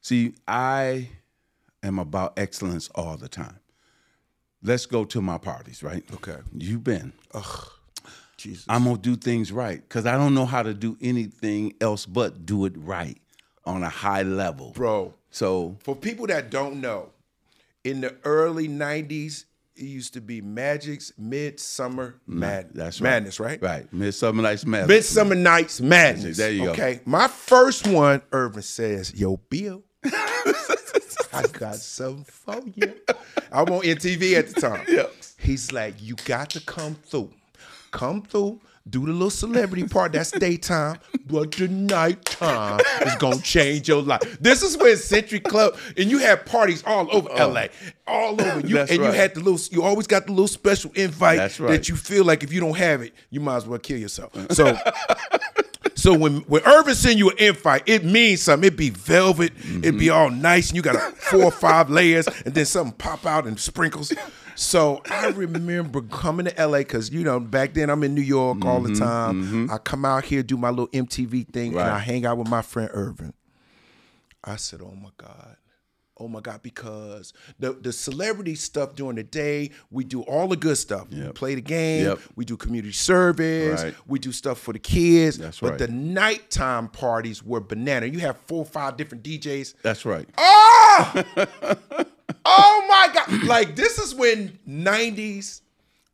[0.00, 1.08] See, I
[1.82, 3.58] am about excellence all the time.
[4.62, 6.04] Let's go to my parties, right?
[6.14, 6.36] Okay.
[6.56, 7.12] You've been.
[8.36, 8.64] Jesus.
[8.68, 12.44] I'm gonna do things right because I don't know how to do anything else but
[12.44, 13.18] do it right
[13.64, 17.10] on a high level, Bro, So for people that don't know,
[17.84, 19.44] in the early 90s,
[19.74, 23.10] it used to be Magic's Midsummer Mad- that's right.
[23.10, 23.60] Madness, right?
[23.62, 24.88] right, Midsummer Night's Madness.
[24.88, 26.36] Midsummer Night's Madness.
[26.36, 26.70] There you go.
[26.72, 27.00] Okay.
[27.04, 32.92] My first one, Earvin says, Yo, Bill, I got something for you.
[33.50, 34.84] I'm on MTV at the time.
[34.88, 35.06] Yeah.
[35.38, 37.32] He's like, You got to come through.
[37.90, 38.60] Come through.
[38.88, 40.12] Do the little celebrity part.
[40.12, 44.20] That's daytime, but the nighttime is gonna change your life.
[44.40, 47.48] This is where Century Club and you had parties all over uh-uh.
[47.48, 47.66] LA,
[48.08, 49.06] all over you, That's and right.
[49.06, 49.60] you had the little.
[49.70, 51.70] You always got the little special invite right.
[51.70, 54.32] that you feel like if you don't have it, you might as well kill yourself.
[54.52, 54.76] So.
[55.94, 58.66] So when when Earvin send you an invite, it means something.
[58.66, 60.16] It be velvet, it be mm-hmm.
[60.16, 63.46] all nice, and you got a four or five layers, and then something pop out
[63.46, 64.12] and sprinkles.
[64.54, 68.64] So I remember coming to LA because you know back then I'm in New York
[68.64, 69.42] all the mm-hmm, time.
[69.42, 69.72] Mm-hmm.
[69.72, 72.62] I come out here do my little MTV thing, and I hang out with my
[72.62, 73.32] friend Earvin.
[74.44, 75.56] I said, "Oh my god."
[76.20, 76.62] Oh my God!
[76.62, 81.08] Because the the celebrity stuff during the day, we do all the good stuff.
[81.10, 82.04] We play the game.
[82.04, 82.18] Yep.
[82.36, 83.82] We do community service.
[83.82, 83.94] Right.
[84.06, 85.38] We do stuff for the kids.
[85.38, 85.78] That's but right.
[85.78, 88.06] the nighttime parties were banana.
[88.06, 89.74] You have four or five different DJs.
[89.82, 90.28] That's right.
[90.36, 91.24] Oh!
[92.44, 93.44] oh my God.
[93.44, 95.60] Like this is when 90s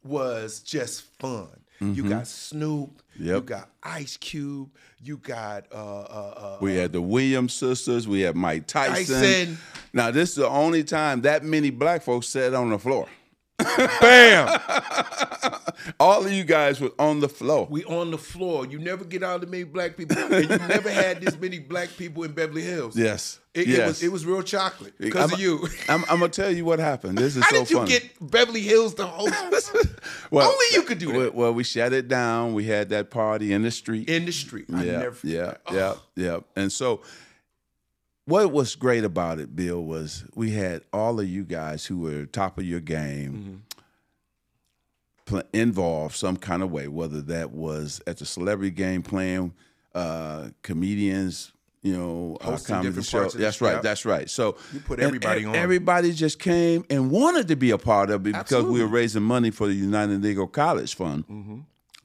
[0.04, 1.48] was just fun.
[1.80, 3.46] You got Snoop, you Mm-hmm.
[3.46, 4.68] Got Ice Cube,
[5.00, 8.08] you got uh uh uh We had the Williams sisters.
[8.08, 9.14] We had Mike Tyson.
[9.14, 9.58] Tyson.
[9.92, 13.06] Now this is the only time that many black folks sat on the floor.
[13.58, 14.60] Bam.
[16.00, 17.66] All of you guys were on the floor.
[17.70, 18.66] We on the floor.
[18.66, 20.18] You never get out of many black people.
[20.18, 22.96] And you never had this many black people in Beverly Hills.
[22.96, 23.40] yes.
[23.54, 23.88] It, it yes.
[23.88, 25.66] was it was real chocolate because of you.
[25.88, 27.18] I'm, I'm gonna tell you what happened.
[27.18, 27.90] This is How so did you funny.
[27.90, 29.74] get Beverly Hills to host?
[30.30, 31.18] Well, Only you could do that.
[31.18, 32.52] Well, well, we shut it down.
[32.52, 34.08] We had that party in the street.
[34.08, 34.66] in the street.
[34.72, 35.74] I yeah, never forget yeah, that.
[35.74, 36.40] yeah, yeah.
[36.54, 37.00] And so,
[38.28, 42.26] what was great about it, Bill, was we had all of you guys who were
[42.26, 43.62] top of your game
[45.24, 49.54] pl- involved some kind of way, whether that was at the celebrity game playing
[49.94, 51.52] uh, comedians.
[51.80, 53.18] You know, uh, Hosting comedy different show.
[53.20, 53.80] parts of the That's right.
[53.80, 54.28] That's right.
[54.28, 55.54] So You put and everybody e- on.
[55.54, 59.22] Everybody just came and wanted to be a part of it because we were raising
[59.22, 61.58] money for the United Negro College Fund Mm-hmm.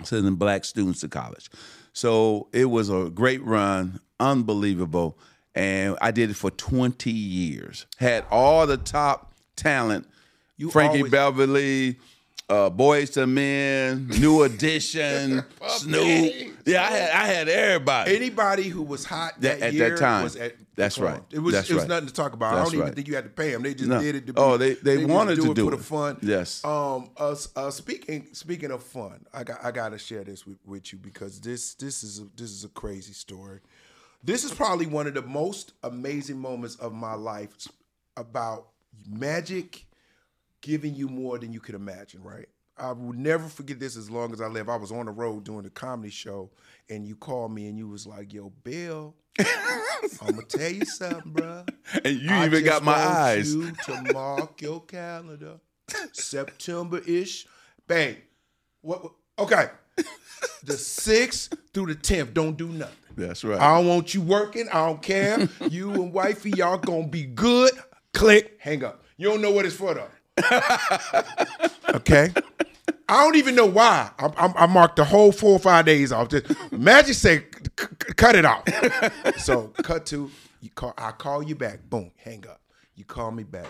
[0.03, 1.49] sending black students to college.
[1.91, 5.17] So it was a great run, unbelievable.
[5.55, 7.85] And I did it for 20 years.
[7.97, 10.07] Had all the top talent.
[10.57, 11.99] You Frankie always- Beverly,
[12.49, 16.53] uh, Boyz II Men, New Edition, Snoop.
[16.65, 18.15] Yeah, I had I had everybody.
[18.15, 20.23] Anybody who was hot That- that, at year that time.
[20.23, 21.21] was at That's right.
[21.31, 21.89] It was That's it was right.
[21.89, 22.53] nothing to talk about.
[22.53, 22.95] I That's don't even right.
[22.95, 23.61] think you had to pay them.
[23.63, 24.01] They just No.
[24.01, 24.27] did it.
[24.27, 25.77] To be, Oh, they- they just wanted to it do for it.
[25.77, 26.17] the fun.
[26.21, 26.63] Yes.
[26.65, 27.09] Um.
[27.17, 30.91] Uh, uh, speaking speaking of fun, I got I got to share this with, with
[30.93, 33.59] you because this this is a, this is a crazy story.
[34.23, 37.67] This is probably one of the most amazing moments of my life
[38.15, 38.67] about
[39.07, 39.85] magic
[40.61, 42.47] giving you more than you could imagine, right?
[42.77, 44.69] I will never forget this as long as I live.
[44.69, 46.49] I was on the road doing a comedy show,
[46.89, 51.33] and you called me and you was like, "Yo, Bill, I'm gonna tell you something,
[51.33, 51.65] bro.
[52.03, 53.53] and you I even got my want eyes.
[53.53, 55.59] You to mark your calendar,
[56.13, 57.45] September ish,
[57.87, 58.17] bang.
[58.81, 59.03] What?
[59.03, 59.65] what- Okay,
[60.63, 62.35] the sixth through the tenth.
[62.35, 62.95] Don't do nothing.
[63.15, 63.59] That's right.
[63.59, 64.67] I don't want you working.
[64.69, 65.47] I don't care.
[65.69, 67.71] you and wifey, y'all gonna be good.
[68.13, 69.03] Click, hang up.
[69.17, 70.09] You don't know what it's for though.
[71.95, 72.33] okay.
[73.07, 74.09] I don't even know why.
[74.17, 76.29] I, I, I marked the whole four or five days off.
[76.29, 78.63] Just Magic say, "C- c- cut it off.
[79.37, 80.93] so cut to you call.
[80.97, 81.87] I call you back.
[81.89, 82.61] Boom, hang up.
[82.95, 83.67] You call me back.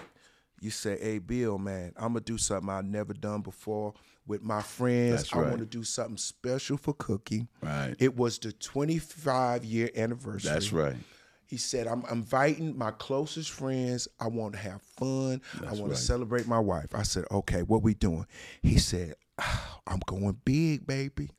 [0.62, 3.94] You say, "Hey, Bill, man, I'm gonna do something I've never done before
[4.26, 5.24] with my friends.
[5.24, 5.50] That's I right.
[5.50, 7.96] want to do something special for Cookie." Right.
[8.00, 10.52] It was the 25 year anniversary.
[10.52, 10.96] That's right.
[11.54, 14.08] He said, I'm inviting my closest friends.
[14.20, 15.40] I want to have fun.
[15.62, 15.90] I want right.
[15.92, 16.96] to celebrate my wife.
[16.96, 18.26] I said, okay, what we doing?
[18.64, 19.33] He said, "Ah,
[19.88, 21.30] I'm going big, baby.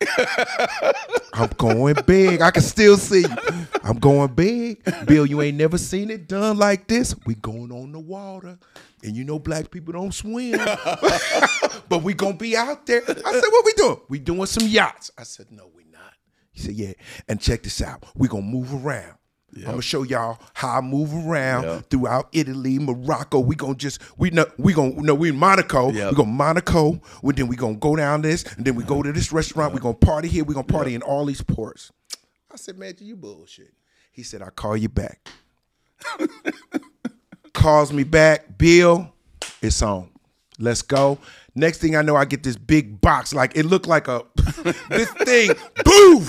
[1.34, 2.42] I'm going big.
[2.42, 3.66] I can still see you.
[3.82, 4.84] I'm going big.
[5.06, 7.14] Bill, you ain't never seen it done like this.
[7.24, 8.58] We going on the water.
[9.02, 10.58] And you know black people don't swim.
[11.88, 13.02] but we gonna be out there.
[13.02, 14.00] I said, what we doing?
[14.08, 15.10] We doing some yachts.
[15.18, 16.12] I said, no, we not.
[16.52, 16.92] He said, yeah.
[17.28, 18.04] And check this out.
[18.14, 19.16] We gonna move around.
[19.58, 21.90] I'm gonna show y'all how I move around Yep.
[21.90, 23.38] throughout Italy, Morocco.
[23.40, 25.90] We gonna just we know we gonna no we in Monaco.
[25.90, 26.10] Yep.
[26.10, 27.00] We gonna Monaco.
[27.22, 29.72] We, then we gonna go down this, and then we go to this restaurant.
[29.74, 30.44] We gonna party here.
[30.44, 31.92] We gonna party in all these ports.
[32.50, 33.74] I said, man, you bullshit.
[34.12, 35.28] He said, I'll call you back.
[37.52, 39.12] Calls me back, Bill.
[39.60, 40.10] It's on.
[40.58, 41.18] Let's go.
[41.54, 43.32] Next thing I know, I get this big box.
[43.32, 44.24] Like it looked like a
[44.88, 45.50] this thing.
[45.84, 46.26] Boom!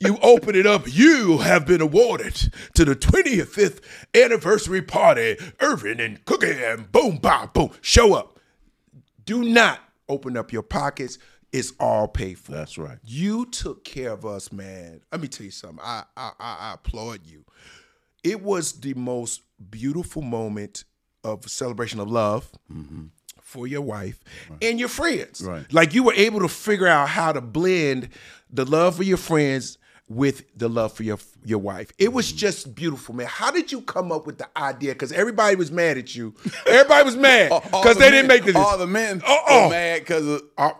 [0.00, 0.82] You open it up.
[0.86, 3.80] You have been awarded to the 25th
[4.14, 5.36] anniversary party.
[5.60, 7.70] Earvin and Cookie and boom, bow, boom.
[7.80, 8.40] Show up.
[9.24, 11.18] Do not open up your pockets.
[11.52, 12.52] It's all paid for.
[12.52, 12.98] That's right.
[13.04, 15.00] You took care of us, man.
[15.12, 15.80] Let me tell you something.
[15.82, 17.44] I I, I, I applaud you.
[18.24, 20.84] It was the most beautiful moment
[21.22, 23.06] of celebration of love mm-hmm.
[23.46, 24.18] For your wife
[24.60, 25.40] and your friends.
[25.40, 25.72] Right.
[25.72, 28.08] Like you were able to figure out how to blend
[28.50, 29.78] the love for your friends
[30.08, 31.92] with the love for your your wife.
[31.96, 32.38] It was mm-hmm.
[32.38, 33.28] just beautiful, man.
[33.28, 34.94] How did you come up with the idea?
[34.94, 36.34] Because everybody was mad at you.
[36.66, 39.62] Everybody was mad because the they men- didn't make the All the men uh-uh.
[39.62, 40.72] were mad because of uh,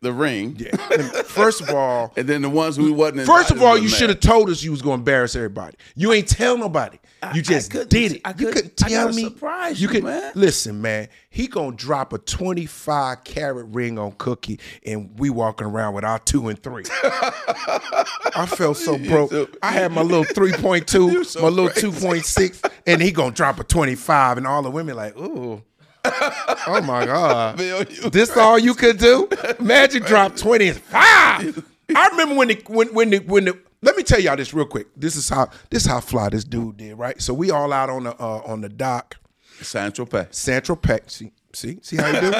[0.00, 0.56] the ring.
[0.58, 0.76] Yeah.
[1.22, 4.20] First of all, And then the ones who wasn't First of all, you should have
[4.20, 5.76] told us you was going to embarrass everybody.
[5.96, 6.98] You ain't tell nobody.
[7.34, 8.20] You just couldn't- did it.
[8.24, 9.24] I you couldn't- couldn't tell gotta me.
[9.24, 10.30] surprise you, could man.
[10.36, 11.08] listen, man.
[11.30, 16.04] He gonna drop a twenty five carat ring on Cookie, and we walking around with
[16.04, 16.84] our two and three.
[16.92, 19.30] I felt so broke.
[19.30, 23.02] so- I had my little three point two, so my little two point six, and
[23.02, 25.62] he gonna drop a twenty five, and all the women like, ooh.
[26.66, 27.56] Oh my God!
[27.56, 29.28] Bill, this all you could do?
[29.60, 31.64] Magic dropped twenty five.
[31.94, 34.66] I remember when the when when the when the let me tell y'all this real
[34.66, 34.88] quick.
[34.96, 37.20] This is how this is how fly this dude did, right?
[37.22, 39.16] So we all out on the uh, on the dock,
[39.62, 40.34] Saint Tropez.
[40.34, 41.10] Saint Tropez.
[41.10, 42.32] See, see, see how you do?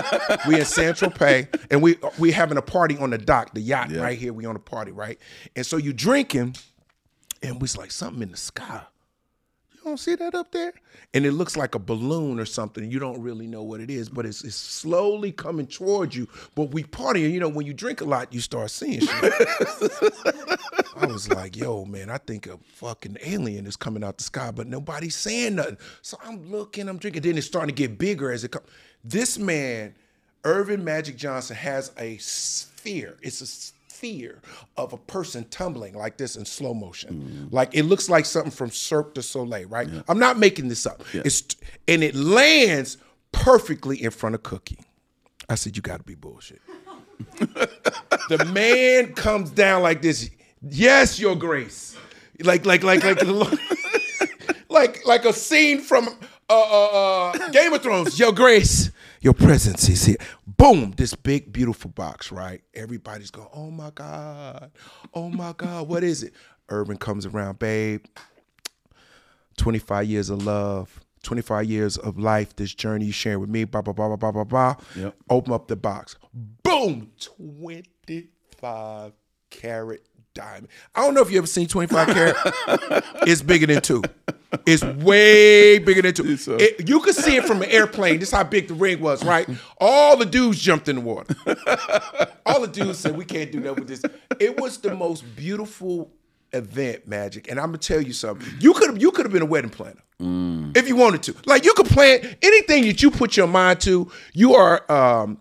[0.49, 3.91] we in Saint Tropez, and we we having a party on the dock, the yacht
[3.91, 4.03] Yeah.
[4.03, 4.33] right here.
[4.33, 5.19] We on a party, right?
[5.57, 6.57] And so you drinking,
[7.43, 8.83] and we like something in the sky.
[9.79, 10.73] You don't see that up there?
[11.15, 12.91] And it looks like a balloon or something.
[12.91, 16.27] You don't really know what it is, but it's, it's slowly coming towards you.
[16.57, 19.11] But we partying, you know, when you drink a lot, you start seeing shit.
[20.97, 24.51] I was like, yo, man, I think a fucking alien is coming out the sky,
[24.51, 25.79] but nobody's saying nothing.
[26.03, 27.23] So I'm looking, I'm drinking.
[27.23, 28.67] Then it's starting to get bigger as it comes.
[29.05, 29.95] This man,
[30.43, 33.17] Earvin Magic Johnson, has a sphere.
[33.23, 34.41] It's a sphere
[34.77, 37.49] of a person tumbling like this in slow motion.
[37.51, 39.89] Like it looks like something from Cirque du Soleil, right?
[40.09, 41.03] I'm not making this up.
[41.13, 41.43] It's
[41.89, 42.99] and it lands
[43.33, 44.79] perfectly in front of Cookie.
[45.49, 46.61] I said, you gotta be bullshit.
[47.39, 50.31] the man comes down like this.
[50.63, 51.97] Yes, your grace.
[52.41, 53.21] Like, like, like, like,
[54.69, 56.13] like, like a scene from uh,
[56.51, 58.19] uh, uh, Game of Thrones.
[58.19, 58.91] Your grace,
[59.21, 60.17] your presence is here.
[60.47, 60.93] Boom!
[60.97, 62.63] This big, beautiful box, right?
[62.75, 64.71] Everybody's going, oh my god,
[65.15, 66.33] oh my god, what is it?
[66.69, 68.05] Earvin comes around, babe.
[69.57, 73.83] 25 years of love, 25 years of life, this journey you sharing with me, blah,
[73.83, 74.77] blah, blah, blah, blah, blah, blah.
[74.97, 75.17] Yep.
[75.31, 76.17] Open up the box.
[76.63, 77.11] Boom!
[77.19, 79.13] 25
[79.51, 80.03] carat
[80.39, 80.69] diamond.
[80.95, 82.37] I don't know if you ever seen 25 carat.
[83.27, 84.03] it's bigger than two.
[84.67, 86.37] It's way bigger than two.
[86.59, 88.19] It- you could see it from an airplane.
[88.21, 89.49] This is how big the ring was, right?
[89.79, 91.35] All the dudes jumped in the water.
[92.47, 94.03] All the dudes said, "We can't do that with this."
[94.41, 96.11] It was the most beautiful
[96.53, 97.51] event, Magic.
[97.51, 98.47] And I'm gonna tell you something.
[98.61, 100.01] You could have you could have been a wedding planner
[100.75, 101.35] if you wanted to.
[101.47, 104.11] Like you could plan anything that you put your mind to.
[104.33, 105.39] You are um,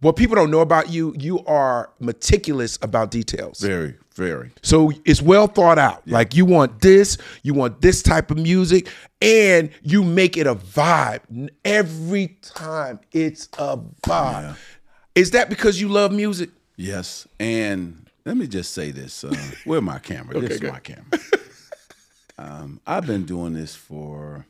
[0.00, 1.14] what people don't know about you.
[1.18, 3.58] You are meticulous about details.
[3.60, 4.50] Very, very.
[4.62, 6.06] So it's well thought out.
[6.08, 8.88] Like you want this, you want this type of music,
[9.20, 11.50] and you make it a vibe.
[11.64, 14.56] Every time it's a vibe.
[15.14, 16.50] Is that because you love music?
[16.76, 17.26] Yes.
[17.38, 19.22] And let me just say this.
[19.22, 20.40] Uh, where my camera?
[20.40, 20.72] this is good.
[20.72, 21.20] my camera.
[22.38, 24.46] um, I've been doing this for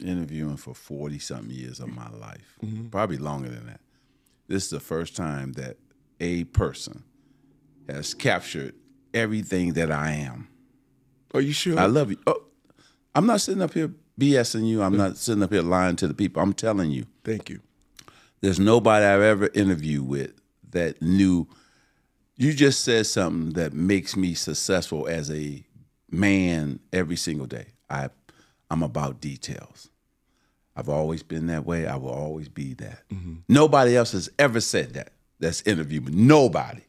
[0.00, 2.58] interviewing for 40 something years of my life,
[2.90, 3.80] probably longer than that.
[4.48, 5.76] This is the first time that
[6.20, 7.04] a person
[7.88, 8.74] has captured
[9.12, 10.48] everything that I am.
[11.32, 11.78] Are you sure?
[11.78, 12.18] I love you.
[12.26, 12.42] Oh,
[13.14, 14.82] I'm not sitting up here BSing you.
[14.82, 16.42] I'm not sitting up here lying to the people.
[16.42, 17.60] I'm telling you, Thank you.
[18.40, 20.32] there's nobody I've ever interviewed with
[20.70, 21.48] that knew.
[22.36, 25.64] You just said something that makes me successful as a
[26.10, 27.66] man every single day.
[27.90, 28.10] I,
[28.70, 29.88] I'm about details.
[30.76, 31.86] I've always been that way.
[31.86, 33.08] I will always be that.
[33.12, 33.34] Mm-hmm.
[33.48, 35.12] Nobody else has ever said that.
[35.38, 36.12] That's interviewed me.
[36.14, 36.82] Nobody.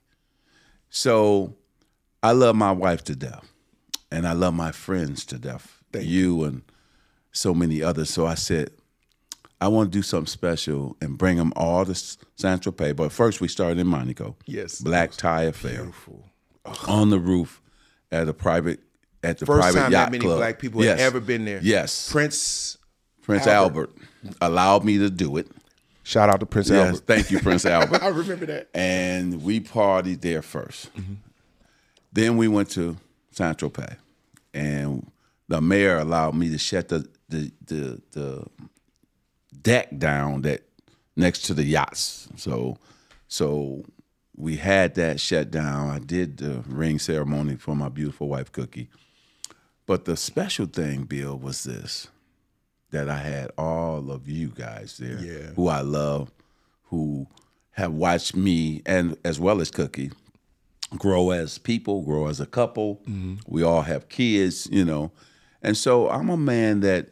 [0.96, 1.54] So
[2.24, 3.52] I love my wife to death,
[4.12, 5.72] and I love my friends to death.
[5.94, 6.62] you and
[7.34, 8.10] so many others.
[8.10, 8.70] So I said,
[9.60, 12.96] I want to do something special and bring them all to San Tropez.
[12.96, 14.38] But first, we started in Monaco.
[14.46, 14.80] Yes.
[14.80, 15.92] Black tie affair
[16.88, 17.62] on the roof
[18.12, 18.80] at a private
[19.22, 20.38] at the First private time yacht that many club.
[20.38, 21.00] black people Yes.
[21.00, 21.60] had ever been there.
[21.62, 22.78] Yes, Prince.
[23.22, 23.90] Prince Albert.
[24.24, 24.38] Albert.
[24.42, 25.48] allowed me to do it.
[26.06, 27.08] Shout out to Prince Yes, Albert.
[27.08, 28.04] thank you, Prince Albert.
[28.04, 28.70] I remember that.
[28.76, 30.88] and we partied there 1st
[32.14, 32.96] Then we went to
[33.32, 33.98] Saint Tropez,
[34.54, 35.10] and
[35.48, 38.46] the mayor allowed me to shut the the the, the
[39.62, 40.62] deck down that
[41.16, 42.30] next to the yachts.
[42.36, 42.78] So
[43.28, 43.84] so
[44.38, 45.90] we had that shut down.
[45.90, 48.90] I did the ring ceremony for my beautiful wife Cookie.
[49.88, 52.08] But the special thing, Bill, was this
[52.92, 55.52] that I had all of you guys there Yeah.
[55.56, 56.32] who I love,
[56.86, 57.28] who
[57.72, 60.12] have watched me and as well as Cookie
[60.98, 62.98] grow as people, grow as a couple.
[63.08, 63.36] Mm-hmm.
[63.48, 65.12] We all have kids, you know.
[65.62, 67.08] And so I'm a man that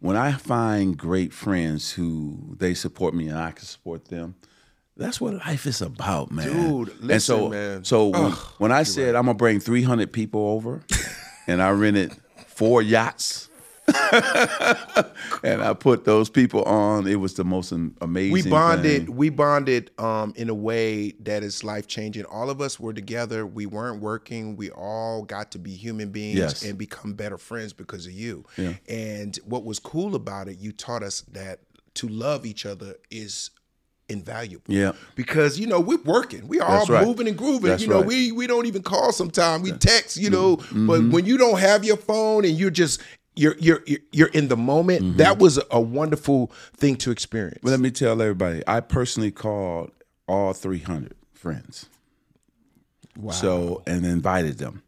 [0.00, 4.36] when I find great friends who they support me and I can support them,
[4.96, 6.46] that's what life is about, man.
[6.52, 7.84] Dude, and so, listen, man.
[7.84, 10.82] So when, when I said I'm gonna bring 300 people over,
[11.48, 12.12] and I rented
[12.46, 13.48] four yachts,
[15.42, 18.32] and I put those people on, it was the most amazing.
[18.32, 19.16] we bonded thing.
[19.16, 23.46] we bonded um in a way that is life changing all of us were together
[23.46, 26.62] we weren't working we all got to be human beings Yes.
[26.64, 28.74] and become better friends because of you Yeah.
[28.88, 31.60] and what was cool about it you taught us that
[31.94, 33.50] to love each other is
[34.08, 34.92] invaluable Yeah.
[35.16, 37.06] because you know we're working we all right.
[37.06, 38.06] moving and grooving That's you know right.
[38.06, 40.86] we we don't even call sometimes we text you know Mm-hmm.
[40.86, 43.00] but when you don't have your phone and you're just
[43.36, 43.82] you're you're
[44.12, 45.16] you're- in the moment Mm-hmm.
[45.18, 49.90] that was a wonderful thing to experience But let me tell everybody, I personally called
[50.28, 51.86] all 300 friends.
[53.16, 53.32] Wow.
[53.32, 54.82] So and invited them.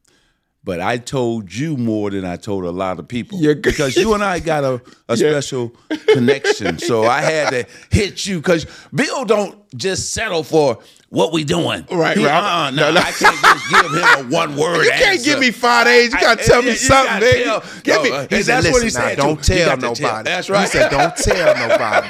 [0.64, 3.38] But I told you more than I told a lot of people.
[3.40, 3.54] Yeah.
[3.54, 5.72] because you and I got a, a special
[6.08, 6.78] connection.
[6.78, 10.78] So I had to hit you because Bill don't just settle for
[11.10, 11.86] what we doing.
[11.90, 12.18] Right, right.
[12.18, 13.00] uh, no, No, no.
[13.00, 15.24] I can't just give him a one word You can't answer.
[15.24, 16.12] give me five days.
[16.12, 18.10] You gotta I- tell me you something, gotta tell- Give No, me.
[18.10, 19.94] uh, He said, that's what he "Listen, now, Don't tell nobody.
[20.02, 20.62] tell- that's right.
[20.62, 22.08] He said, don't tell nobody.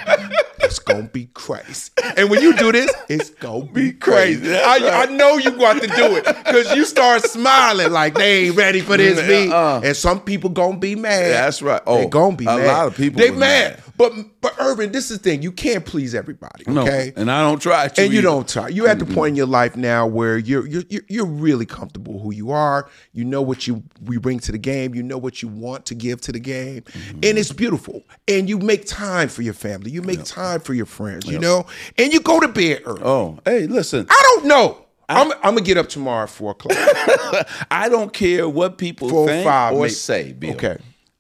[0.61, 1.91] It's gonna be crazy.
[2.17, 4.41] And when you do this, it's gonna be crazy.
[4.41, 4.49] crazy.
[4.49, 8.47] That's I, I know you got to do it because you start smiling like they
[8.47, 9.53] ain't ready for this beat.
[9.53, 9.83] Uh-uh.
[9.85, 11.31] And some people gonna be mad.
[11.33, 11.85] That's right.
[11.85, 12.67] they Oh, gonna be a mad.
[12.67, 13.39] lot of people They mad.
[13.39, 13.83] mad.
[13.97, 15.43] But but Earvin, this is the thing.
[15.43, 16.65] You can't please everybody.
[16.67, 17.13] No, Okay.
[17.17, 18.03] and I don't try to.
[18.03, 18.29] and you either.
[18.29, 18.69] don't try.
[18.69, 22.33] You're at the point in your life now where you're you're you're- really comfortable who
[22.33, 22.89] you are.
[23.13, 24.95] You know what you we bring to the game.
[24.95, 27.21] You know what you want to give to the game, mm-hmm.
[27.23, 28.03] and it's beautiful.
[28.29, 29.91] And you make time for your family.
[29.91, 31.27] You make time for your friends.
[31.27, 31.67] You know,
[31.99, 33.03] and you go to bed early.
[33.03, 34.07] Oh, hey, listen.
[34.11, 34.83] I don't know.
[35.09, 36.77] I'm, I'm gonna get up tomorrow at four o'clock.
[37.71, 39.91] I don't care what people Four, think five, or maybe.
[39.91, 40.51] say, Bill.
[40.55, 40.79] Okay.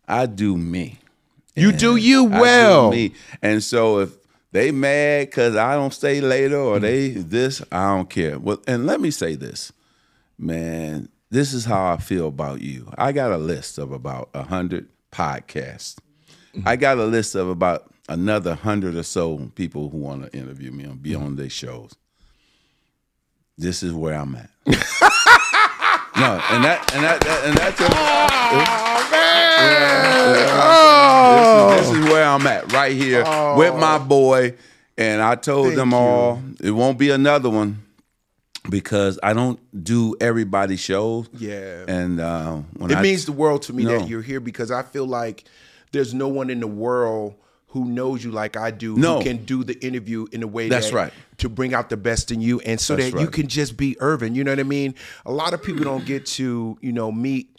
[0.08, 0.98] I do me.
[1.56, 2.90] You do you I do well.
[2.90, 3.14] me.
[3.42, 4.16] And so if
[4.52, 8.38] they mad because I don't stay later or they this, I don't care.
[8.38, 9.72] Well, and let me say this,
[10.38, 11.08] man.
[11.28, 12.92] This is how I feel about you.
[12.96, 15.98] I got a list of about a hundred podcasts.
[16.54, 16.80] I mm-hmm.
[16.80, 20.84] got a list of about another hundred or so people who want to interview me
[20.84, 21.24] and be mm-hmm.
[21.24, 21.92] on their shows.
[23.58, 24.50] This is where I'm at.
[24.66, 24.72] no,
[26.50, 29.05] and that and that, that- and that's
[29.58, 33.24] Oh this, is, this is where I'm at right here
[33.56, 34.54] with my boy.
[34.98, 35.96] And I told Thank them you.
[35.96, 37.82] all it won't be another one
[38.70, 41.28] because I don't do everybody's shows.
[41.36, 41.84] Yeah.
[41.86, 43.98] And uh, when It I, means the world to me No.
[43.98, 45.44] that you're here because I feel like
[45.92, 47.34] there's no one in the world
[47.68, 49.18] who knows you like I do No.
[49.18, 51.12] who can do the interview in a way That's that, right.
[51.38, 53.96] to bring out the best in you and so That's that you can just be
[54.00, 54.34] Earvin.
[54.34, 54.94] You know what I mean?
[55.26, 57.50] A lot of people don't get to, you know, meet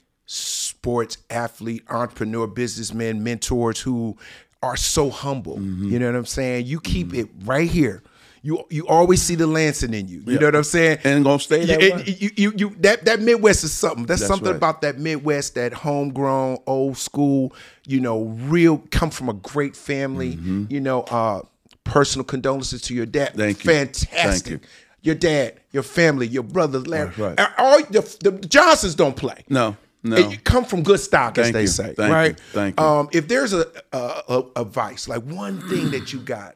[0.88, 4.16] sports athlete, entrepreneur, businessmen, mentors who
[4.64, 5.58] are so humble.
[5.58, 5.92] Mm-hmm.
[5.92, 6.66] You know what I'm saying?
[6.66, 8.02] You keep it right here.
[8.42, 10.24] You you always see the Lansing in you.
[10.26, 11.00] You know what I'm saying?
[11.04, 12.04] And gonna stay that You- way.
[12.06, 14.06] you, you, you, that that Midwest is something.
[14.06, 14.56] That's, That's something right.
[14.56, 17.54] about that Midwest, that homegrown, old school.
[17.86, 20.40] You know, real come from a great family.
[20.70, 21.42] You know, uh,
[21.84, 23.32] personal condolences to your dad.
[23.32, 23.40] Mm-hmm.
[23.40, 23.72] Thank you.
[23.72, 24.22] Fantastic.
[24.22, 24.68] Thank you.
[25.02, 27.12] Your dad, your family, your brother, Larry.
[27.18, 27.40] Right.
[27.58, 29.44] All the, the Johnsons don't play.
[29.50, 29.76] No.
[30.04, 30.16] No.
[30.16, 31.68] And you come from good stock, as they you.
[31.68, 32.14] say, Thank you.
[32.14, 32.40] right?
[32.54, 32.86] Thank you.
[32.86, 33.98] Um, if there's a, a
[34.30, 36.56] a a vice, like one thing that you got,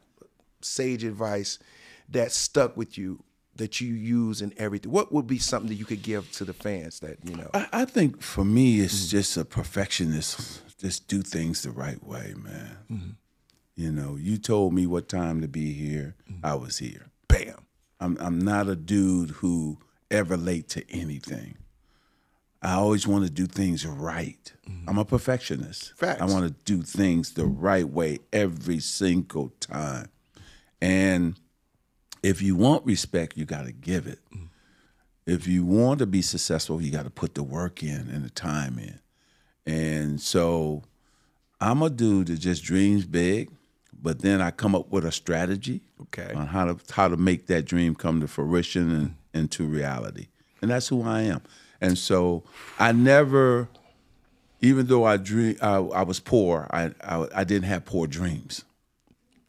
[0.61, 1.59] sage advice
[2.09, 3.23] that stuck with you
[3.55, 6.53] that you use in everything, what would be something that you could give to the
[6.53, 7.49] fans that you know?
[7.53, 8.85] I, I think for me, Mm-hmm.
[8.85, 10.61] it's just a perfectionist.
[10.77, 12.77] Just do things the right way, man.
[12.91, 13.09] Mm-hmm.
[13.75, 16.15] You know, you told me what time to be here.
[16.31, 16.45] Mm-hmm.
[16.45, 17.07] I was here.
[17.27, 17.65] Bam.
[17.99, 19.77] I'm I'm not a dude who
[20.09, 21.57] ever late to anything.
[22.61, 24.53] I always want to do things right.
[24.87, 25.93] I'm a perfectionist.
[25.95, 26.05] Mm-hmm.
[26.05, 26.21] Facts.
[26.21, 30.09] I want to do things the right way every single time.
[30.81, 31.39] And
[32.23, 34.19] if you want respect, you got to give it.
[34.33, 34.45] Mm-hmm.
[35.25, 38.29] If you want to be successful, you got to put the work in and the
[38.29, 38.99] time in.
[39.65, 40.83] And so
[41.59, 43.49] I'm a dude that just dreams big,
[43.93, 46.33] but then I come up with a strategy Okay.
[46.33, 50.27] on how to how to make that dream come to fruition and into reality.
[50.61, 51.41] And that's who I am.
[51.81, 52.43] And so
[52.79, 53.67] I never,
[54.61, 58.63] even though I dream, I, I was poor, I, I I didn't have poor dreams.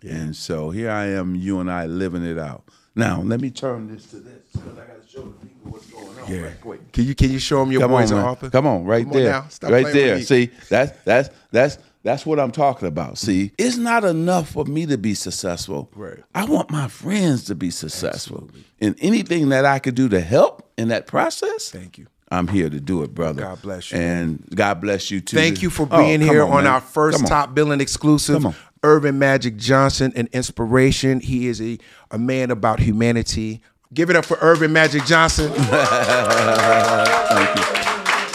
[0.02, 2.64] And so here I am, you and I living it out.
[2.94, 5.86] Now let me turn this to this because I got to show the people what's
[5.86, 6.92] going on right quick.
[6.92, 8.50] Can you can you show them your Come boys on, man.
[8.50, 9.46] Come on, right Come on there, now.
[9.48, 10.20] Stop right there.
[10.22, 13.16] See, that's that's that's that's what I'm talking about.
[13.16, 15.88] See, it's not enough for me to be successful.
[15.94, 16.18] Right.
[16.34, 18.64] I want my friends to be successful, Absolutely.
[18.80, 21.70] and anything that I could do to help in that process.
[21.70, 22.08] Thank you.
[22.32, 23.42] I'm here to do it, brother.
[23.42, 25.36] God bless you, and God bless you too.
[25.36, 27.26] Thank you for Oh, being come here on, on, our first on.
[27.28, 28.44] top billing exclusive.
[28.82, 31.20] Earvin Magic Johnson, an inspiration.
[31.20, 31.78] He is a,
[32.10, 33.60] a man about humanity.
[33.94, 35.52] Give it up for Earvin Magic Johnson.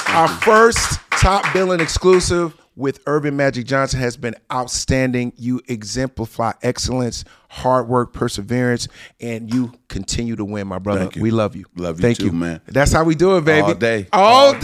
[0.10, 5.34] Our first top billing exclusive with Earvin Magic Johnson has been outstanding.
[5.36, 8.88] You exemplify excellence, hard work, perseverance,
[9.20, 11.02] and you continue to win, my brother.
[11.02, 11.24] Thank you.
[11.24, 11.66] We love you.
[11.76, 12.62] Love you Thank too, you, man.
[12.68, 13.64] That's how we do it, baby.
[13.64, 14.08] All day.
[14.14, 14.60] All, day.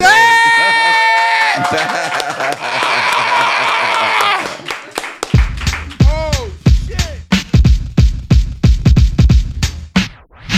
[6.06, 6.54] oh
[6.86, 7.20] shit.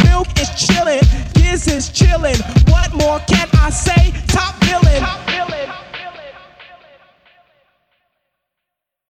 [0.03, 2.37] Milk is chillin', Giz is chillin'.
[2.69, 4.13] What more can I say?
[4.27, 5.24] Top billing.